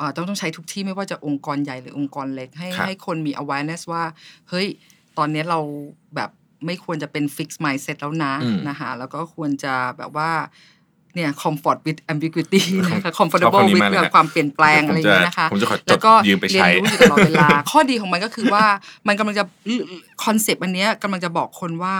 [0.00, 4.04] อ่าต้องต้องใช้ทุกที่ไม่ว่าจะองค์กรใหญ่หรือองค์กรเล็กให้ครับให้คนมี awareness ว่า
[4.48, 4.66] เฮ้ย
[5.18, 5.60] ตอนนี้เรา
[6.16, 6.30] แบบ
[6.66, 10.30] ไม่ควรจะเป็น fix mindset แล้วนะอืมนะคะแล้วก็ควรจะแบบว่า
[11.18, 18.64] เนี่ย comfort with ambiguity นะคะชอบ comfortable คำนี้ with มากเลยฮะความเปลี่ยนแปลงอะไรอย่างนี้ยนะคะผมจะขอจดแล้วก็ยืมไปเรียใช้นรู้อยู่ตลอดเวลา ข้อดีของมันก็คือว่า
[19.08, 19.44] มันกำลังจะ
[20.24, 21.96] คอนเซปต์อันเนี้ยกำลังจะบอกคนว่า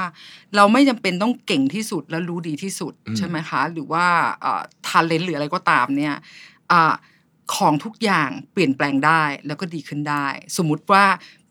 [0.57, 4.05] เราไม่จำเป็นต้องเก่งที่สุดและรู้ดีที่สุดอืมใช่ไหมคะ หรือว่า
[4.87, 6.15] ทาเลนต์หรืออะไรก็ตามเนี่ย
[6.73, 6.95] อ่า
[7.57, 11.05] ของทุกอย่างเปลี่ยนแปลงได้แล้วก็ดีขึ้นได้ สมมุติว่า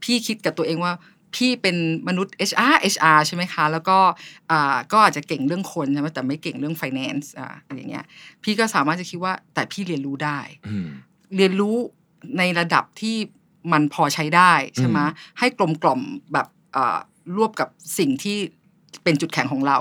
[0.04, 0.94] พี่คิดกับตัวเองว่า
[1.36, 1.76] พี่เป็น
[2.08, 3.98] มนุษย์ HR HR ใช่ไหมคะ แล้วก็
[4.52, 8.06] อ่าก็อาจจะเก่งเรื่องคนใช่ไหมแต่ไม่เก่งเรื่อง finance อ่าอะไรอย่างเงี้ย
[8.44, 10.88] พี่ก็สามารถจะคิดว่าแต่พี่เรียนรู้ได้อืม
[11.36, 11.76] เรียนรู้
[12.38, 13.16] ในระดับที่
[13.72, 15.06] มันพอใช้ได้ใช่ไหมอื
[15.36, 16.02] มให้กลมกล่อม
[16.34, 16.98] แบบอ่า
[17.38, 17.70] รวบกับ
[18.00, 18.38] สิ่งที่
[19.04, 19.78] เป็นจุดแข็งของเรา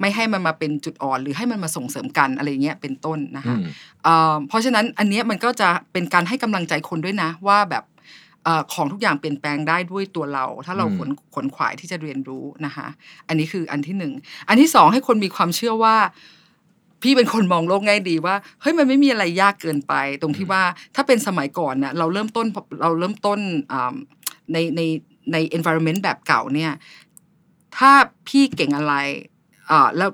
[0.00, 3.64] ไม่ให้มันมาเป็นจุดอ่อน หรือให้มันมาส่งเสริมกันอะไรเงี้ยเป็นต้นนะคะอืม
[4.04, 7.97] เอ่อเพราะฉะนั้นอันเนี้ยมันก็จะเป็นการให้กำลังใจคนด้วยนะว่าแบบเออ
[8.72, 12.86] ของทุกอย่างเปลี่ยนแปลงได้ด้วยตัวเรา ถ้าเราอืมขนขวนขวายที่จะเรียนรู้นะคะ
[13.28, 14.12] อันนี้คืออันที่หนึ่ง
[14.48, 15.96] อันที่สองให้คนมีความเชื่อว่า
[17.02, 20.62] พี่เป็นคนมองโลกง่ายดีว่าเฮ้ยมันไม่มีอะไรยากเกินไป ตรงที่ว่า
[20.94, 22.46] ถ้าเป็นสมัยก่อนเนี่ยเราเริ่มต้น
[22.82, 23.38] เราเริ่มต้น
[23.72, 23.94] อ่า
[24.52, 24.80] ในใน
[25.32, 26.72] ใน environment แบบเก่าเนี่ย
[27.76, 27.90] ถ้า
[28.28, 28.94] พี่เก่งอะไร
[29.70, 30.10] อ่าแล้ว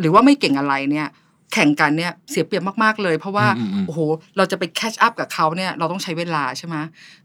[0.00, 1.08] หรือว่าไม่เก่งอะไรเนี่ย
[1.52, 4.00] แข่งกันเนี่ยเสียเปรียบมากๆเลย เพราะว่าอืมอืมอืมโอ้โห
[4.36, 6.76] เราจะไปแคชอัพกับเขาเนี่ยเราต้องใช้เวลาใช่ไหม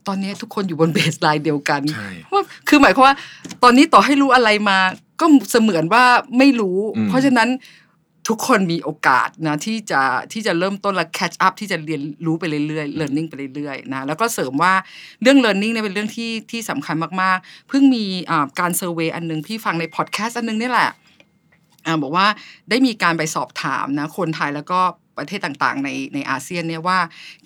[0.07, 3.15] ตอนนี้ทุกคนอยู่บนเบสไลน์เดียวกันใช่ว่าคือหมายความว่า
[3.63, 4.79] ตอนนี้ต่อให้รู้อะไรมา
[5.19, 6.03] ก็เสมือนว่า
[6.37, 7.49] ไม่รู้อืมเพราะฉะนั้น
[8.29, 10.01] ทุกคนมีโอกาสนะที่จะ
[10.33, 14.73] ที่จะเริ่มต้นและ catch up ที่จะเรียนรู้ไปเรื่อยๆ learning ไปเรื่อยๆนะแล้วก็เสริมว่า
[15.21, 20.95] เรื่อง learning เนี่ยเป็นเรื่องที่ที่สำคัญมากๆ เพิ่งมีอ่าการเซอร์เวยอันหนึงพี่ฟังในพอดแคสต์อันหนึงนี่แหละอ่า
[22.01, 22.27] บอกว่า
[22.69, 24.79] ได้มีการไปสอบถามนะคนไทยแล้วก็
[25.17, 26.99] ประเทศต่างๆ ในในอาเซียนเนี่ยว่า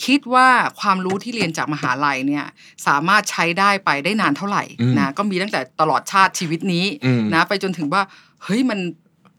[0.06, 0.48] คิดว่า
[0.80, 2.46] ความรู้ที่เรียนจากมหาลัยเนี่ย
[2.88, 8.02] สามารถใช้ได้ไปได้นานเท่าไหร่อืมนะก็มีตั้งแต่ตลอดชาติชีวิตนี้อืมนะไปจนถึงว่า
[8.44, 8.80] เฮ้ยมัน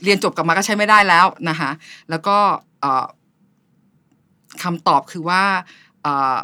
[0.05, 1.71] เรียนจบกลับมาก็ใช้ไม่ได้แล้วนะคะ
[2.11, 2.37] แล้วก็
[2.81, 3.07] เอ่อ
[4.63, 5.43] คำตอบคือว่า
[6.03, 6.37] เอ่อ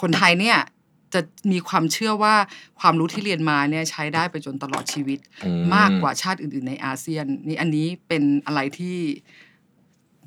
[0.00, 0.58] คนไทยเนี่ย
[1.14, 1.20] จะ
[1.52, 2.34] มีความเชื่อว่า
[2.80, 8.98] ความรู้ที่เรียนมาเนี่ยใช้ได้ไปจนตลอดชีวิตอืมากกว่าชาติอื่น ๆ ในอาเซียน นี่อันนี้เป็นอะไรที่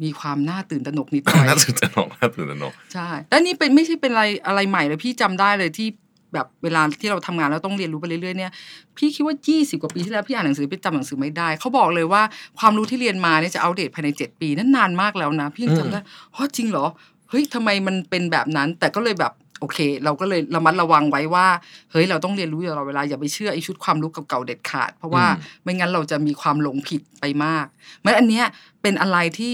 [0.03, 5.87] มีความน่าตื่นตระหนกนิดหน่อยน่าตื่นตระหนกน่าตื่นตระหนกใช่แล้วนี่เป็นไม่ใช่เป็นอะไรอะไรใหม่เลยพี่จำได้เลยที่
[6.33, 8.51] แบบเวลาที่เราทำงานแล้วต้องเรียนรู้ไปเรื่อยๆเนี่ย
[8.97, 12.21] พี่คิดว่า20กว่าปีที่แล้วพี่อ่านหนังสือพี่จำหนังสือไม่ได้เขาบอกเลยว่า
[12.59, 15.99] ความรู้ที่เรียนมาเนี่ยจะอัปเดตภายใน 7 ปีนั่นนานมากแล้วนะ พี่ยังจำได้
[16.31, 16.85] โอ้จริงเหรอ
[17.29, 19.33] เฮ้ยทำไมมันเป็นแบบนั้น แต่ก็เลยแบบ
[19.63, 21.47] โอเค เราก็เลยระมัดระวังไว้ว่า
[21.91, 27.65] เฮ้ยเราต้องเรียนรู้อยู่ตลอดเวลาอย่าไปเชื่อไอ้ชุดความรู้เก่าๆเด็ดขาด เพราะว่าอืมไม่งั้นเราจะมีความหลงผิดไปมาก
[28.03, 28.45] มันอันเนี้ย
[28.81, 29.53] เป็นอะไรที่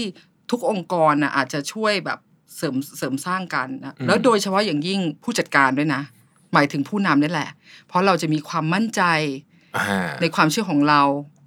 [0.50, 2.18] ทุกองค์กรนะอาจจะช่วยแบบ
[2.56, 6.02] เสริมเสริมสร้างกันนะแล้วโดยเฉพาะอย่างยิ่งผู้จัดการด้วยนะ
[6.52, 7.50] หมายถึงผู้นำนี่แหละ
[7.88, 9.02] เพราะเราจะมีความมั่นใจ
[9.76, 11.02] อ่าในความเชื่อของเรา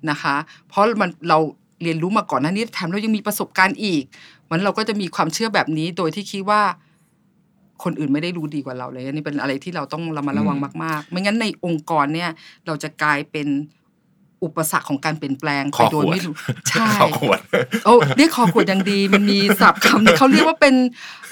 [0.10, 0.36] นะคะ
[0.70, 1.40] เพราะมันเรา
[1.84, 4.04] เรียนรู้มาก่อนหน้านี้แถมเรายังมีประสบการณ์อีก
[4.50, 6.62] มันเราก็จะมีความเชื่อแบบนี้โดยที่คิดว่า
[7.84, 12.30] คนอื่นไม่ได้รู้ดีกว่าเราเลยอันนี้เป็นอะไรที่เราต้องระมัดระวังมาก ๆ ไม่งั้นในองค์กรเนี่ย
[12.66, 13.48] เราจะกลายเป็น
[14.44, 16.36] อุปสรรคของการเปลี่ยนแปลงคไปอโดขยวดไม่รู้
[16.70, 17.40] ใช่คอขวด
[17.86, 20.76] โอ้เรียกคอขวดยังดี มันมีศัพท์คำหนึ่งเขาเรียกว่าเป็น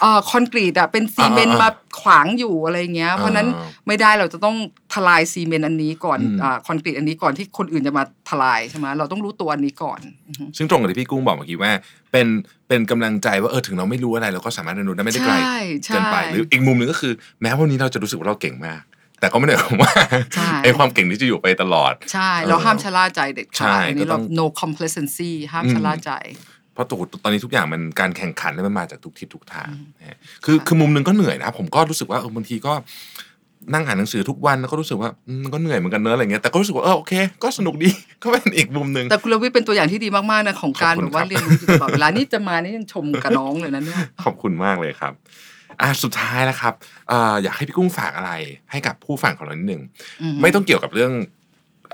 [0.02, 1.70] เอ่อคอนกรีตอะเป็นซีเมนต์อ่ามา
[2.02, 4.56] ขวางอยู่อะไรเงี้ย เพราะฉะนั้นอ่าไม่ได้เราจะต้อง
[4.94, 11.72] ทลายซีเมนต์อันนี้ก่อนอืมอ่าคอนกรีตอันนี้ก่อนที่คนอื่นจะมาทลายใช่ไหมเราต้องรู้ตัวอันนี้ก่อนอือฮึซึ่งตรงกับที่พี่กุ้งบอกเมื่อกี้ว่า
[12.12, 12.28] เป็น
[12.68, 18.82] เป็นกำลังใจว่าเออถึงเราไม่รู้อะไรเราก็สามารถเรียนรู้ได้ไม่ได้ไกลใช่ใช่เกินไป หรืออีกมุมหนึ่งก็คือ แม้วันนี้เราจะรู้สึกว่าเราเก่งมาก
[19.22, 19.92] แต่ก็ไม่ได้หมายความว่า
[20.36, 26.12] ใช่ไอ้ความเก่งนี้จะอยู่ไปตลอด ใช่ เราห้ามชะล่าใจเด็ดใช่ขาดอันนี้ก็ต้เราอง no complacency ห้ามอืมชะล่าใจ
[26.74, 29.70] เพราะตัวตอนนี้ทุกอย่างมันการแข่งขันแล้วมันมาจากทุกทิศทุกทาง
[30.00, 32.74] นะฮะคือคือมุมหนึ่งก็เหนื่อยนะ ผมก็รู้สึกว่าเออบางทีก็
[33.74, 37.14] นั่งอ่านหนังสือทุกวันแล้วก็รู้สึกว่าอืมมันก็เหนื่อยเหมือนกันเนอะอะไรเงี้ยแต่ก็รู้สึกว่าเออโอเค
[37.44, 37.90] ก็สนุกดี
[38.24, 45.14] ก็เป็นอีกมุมหนึ่งแต่คุณลวิทย์เป็นตัวอย่างที่ดีมากๆนะของการขอบคุณแบบว่าครับเรียนรู้อยู่ตลอดเวลานี่จะมานี่ยังชมกับน้องเลยนะเนี่ยขอบคุณมากเลยครับ
[45.82, 46.74] อะสุดท้ายแล้วครับ
[47.10, 48.32] เอ่ออยากให้พี่กุ้งฝากอะไร
[48.72, 49.82] ให้กับผู้ฟังของเรานิดหนึ่ง
[50.22, 51.14] อืมไม่ต้องเกี่ยวกับเรื่อง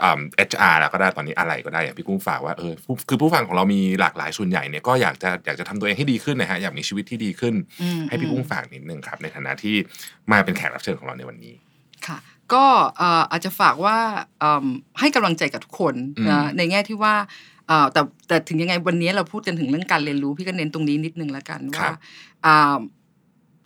[0.03, 9.75] อ่า HR แล้วก็ได้ตอนนี้อะไรก็ได้อย่างพี่กุ้งฝากว่าเออผู้คือผู้ฟังของเรามีหลากหลายส่วนใหญ่เนี่ยก็อยากจะอยากจะทำตัวเองให้ดีขึ้นนะฮะอยากมีชีวิตที่ดีขึ้นอืมให้พี่กุ้งฝากนิดนึงครับ ในฐานะที่
[10.31, 11.53] มาเป็นแขกรับเชิญของเราในวันนี้
[12.07, 12.17] ค่ะ
[12.53, 12.65] ก็
[12.97, 13.97] เอ่ออาจจะฝากว่า
[14.39, 14.65] เอิ่ม
[14.99, 17.15] ให้กำลังใจกับทุกคนอืมนะในแง่ที่ว่า
[17.67, 21.89] เอ่อแต่แต่ถึงยังไงวันนี้เราพูดกันถึงเรื่องการเรียนรู้พี่ก็เน้นตรงนี้นิดนึงแล้วกันว่า
[22.45, 22.77] อ่า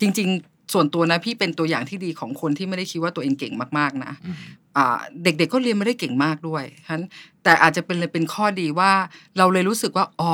[0.02, 4.38] จริง ๆ ส่วนตัวนะพี่เป็นตัวอย่างที่ดีของคนที่ไม่ได้คิดว่าตัวเองเก่งมากๆนะอืม
[4.78, 7.04] อ่าเด็กๆก็เรียนไม่ได้เก่งมากด้วยฉะนั้น
[7.44, 8.92] แต่อาจจะเป็นเลยเป็นข้อดีว่า
[9.38, 10.34] เราเลยรู้สึกว่าอ๋อ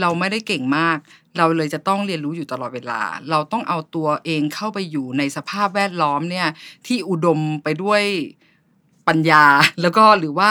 [0.00, 0.98] เราไม่ได้เก่งมาก
[1.38, 3.00] เราเลยจะต้องเรียนรู้อยู่ตลอดเวลา
[3.30, 6.48] เราต้องเอาตัวเองเข้าไปอยู่ในสภาพแวดล้อมเนี่ย
[6.86, 8.02] ที่อุดมไปด้วย
[9.08, 9.44] ปัญญา
[9.82, 10.50] แล้วก็หรือว่า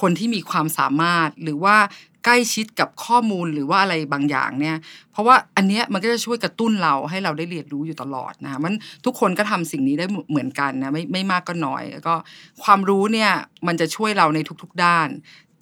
[0.00, 1.76] คนที่มีความสามารถหรือว่า
[2.24, 4.76] ใกล้ชิดกับข้อมูลหรือว่าอะไรบางอย่างเนี่ย
[5.12, 12.14] เพราะว่าอันเนี้ยมันก็จะช่วยกระตุ้นเราให้เราได้เรียนรู้อยู่ตลอดนะคะมันทุกคนก็ทำสิ่งนี้ได้เหมือนกันนะไม่ไม่มากก็น้อย แล้วก็
[12.62, 13.30] ความรู้เนี่ย
[13.66, 15.08] มันจะช่วยเราในทุกๆด้าน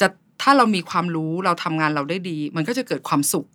[0.00, 0.06] จะ
[0.42, 3.46] ถ้าเรามีความรู้เราทำงานเราได้ดี มันก็จะเกิดความสุข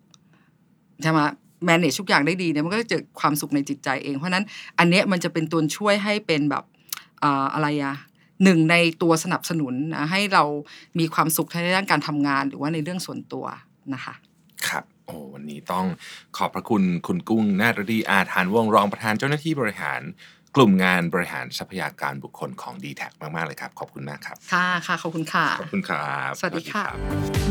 [1.04, 1.20] ใช่ไหม
[1.68, 4.46] manage ทุกอย่างได้ดีเนี่ยมันก็จะเกิดความสุขในจิตใจเอง เพราะนั้น
[4.80, 6.64] อันเนี้ยมันจะเป็นตัวช่วยให้เป็นแบบ
[7.54, 7.96] อะไรอะ
[8.44, 9.74] หนึ่งในตัวสนับสนุน
[10.12, 10.44] ให้เรา
[11.00, 13.46] มีความสุขในด้านการทำงานหรือว่าในเรื่องส่วนตัว
[13.94, 14.14] นะคะ
[14.68, 15.86] ครับโอ้วันนี้ต้อง
[16.38, 20.02] ขอบพระคุณคุณกุ้งนาฏดีอาทานวงรองประธานเจ้าหน้าที่บริหาร
[20.56, 23.02] กลุ่มงานบริหารทรัพยากรบุคคลของ d t แท
[23.36, 26.86] มาก ๆ เลยครับ ขอบคุณมากครับ ค่ะค่ะ ขอบคุณค่ะ ขอบคุณครับ สวัสดีค่ะ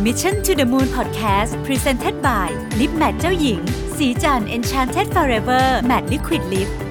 [0.05, 2.49] Mission to the Moon Podcast Presented by
[2.81, 3.61] Lip Matte เจ้าหญิง
[3.99, 6.86] สีจัน Enchanted Forever Matte Liquid Lip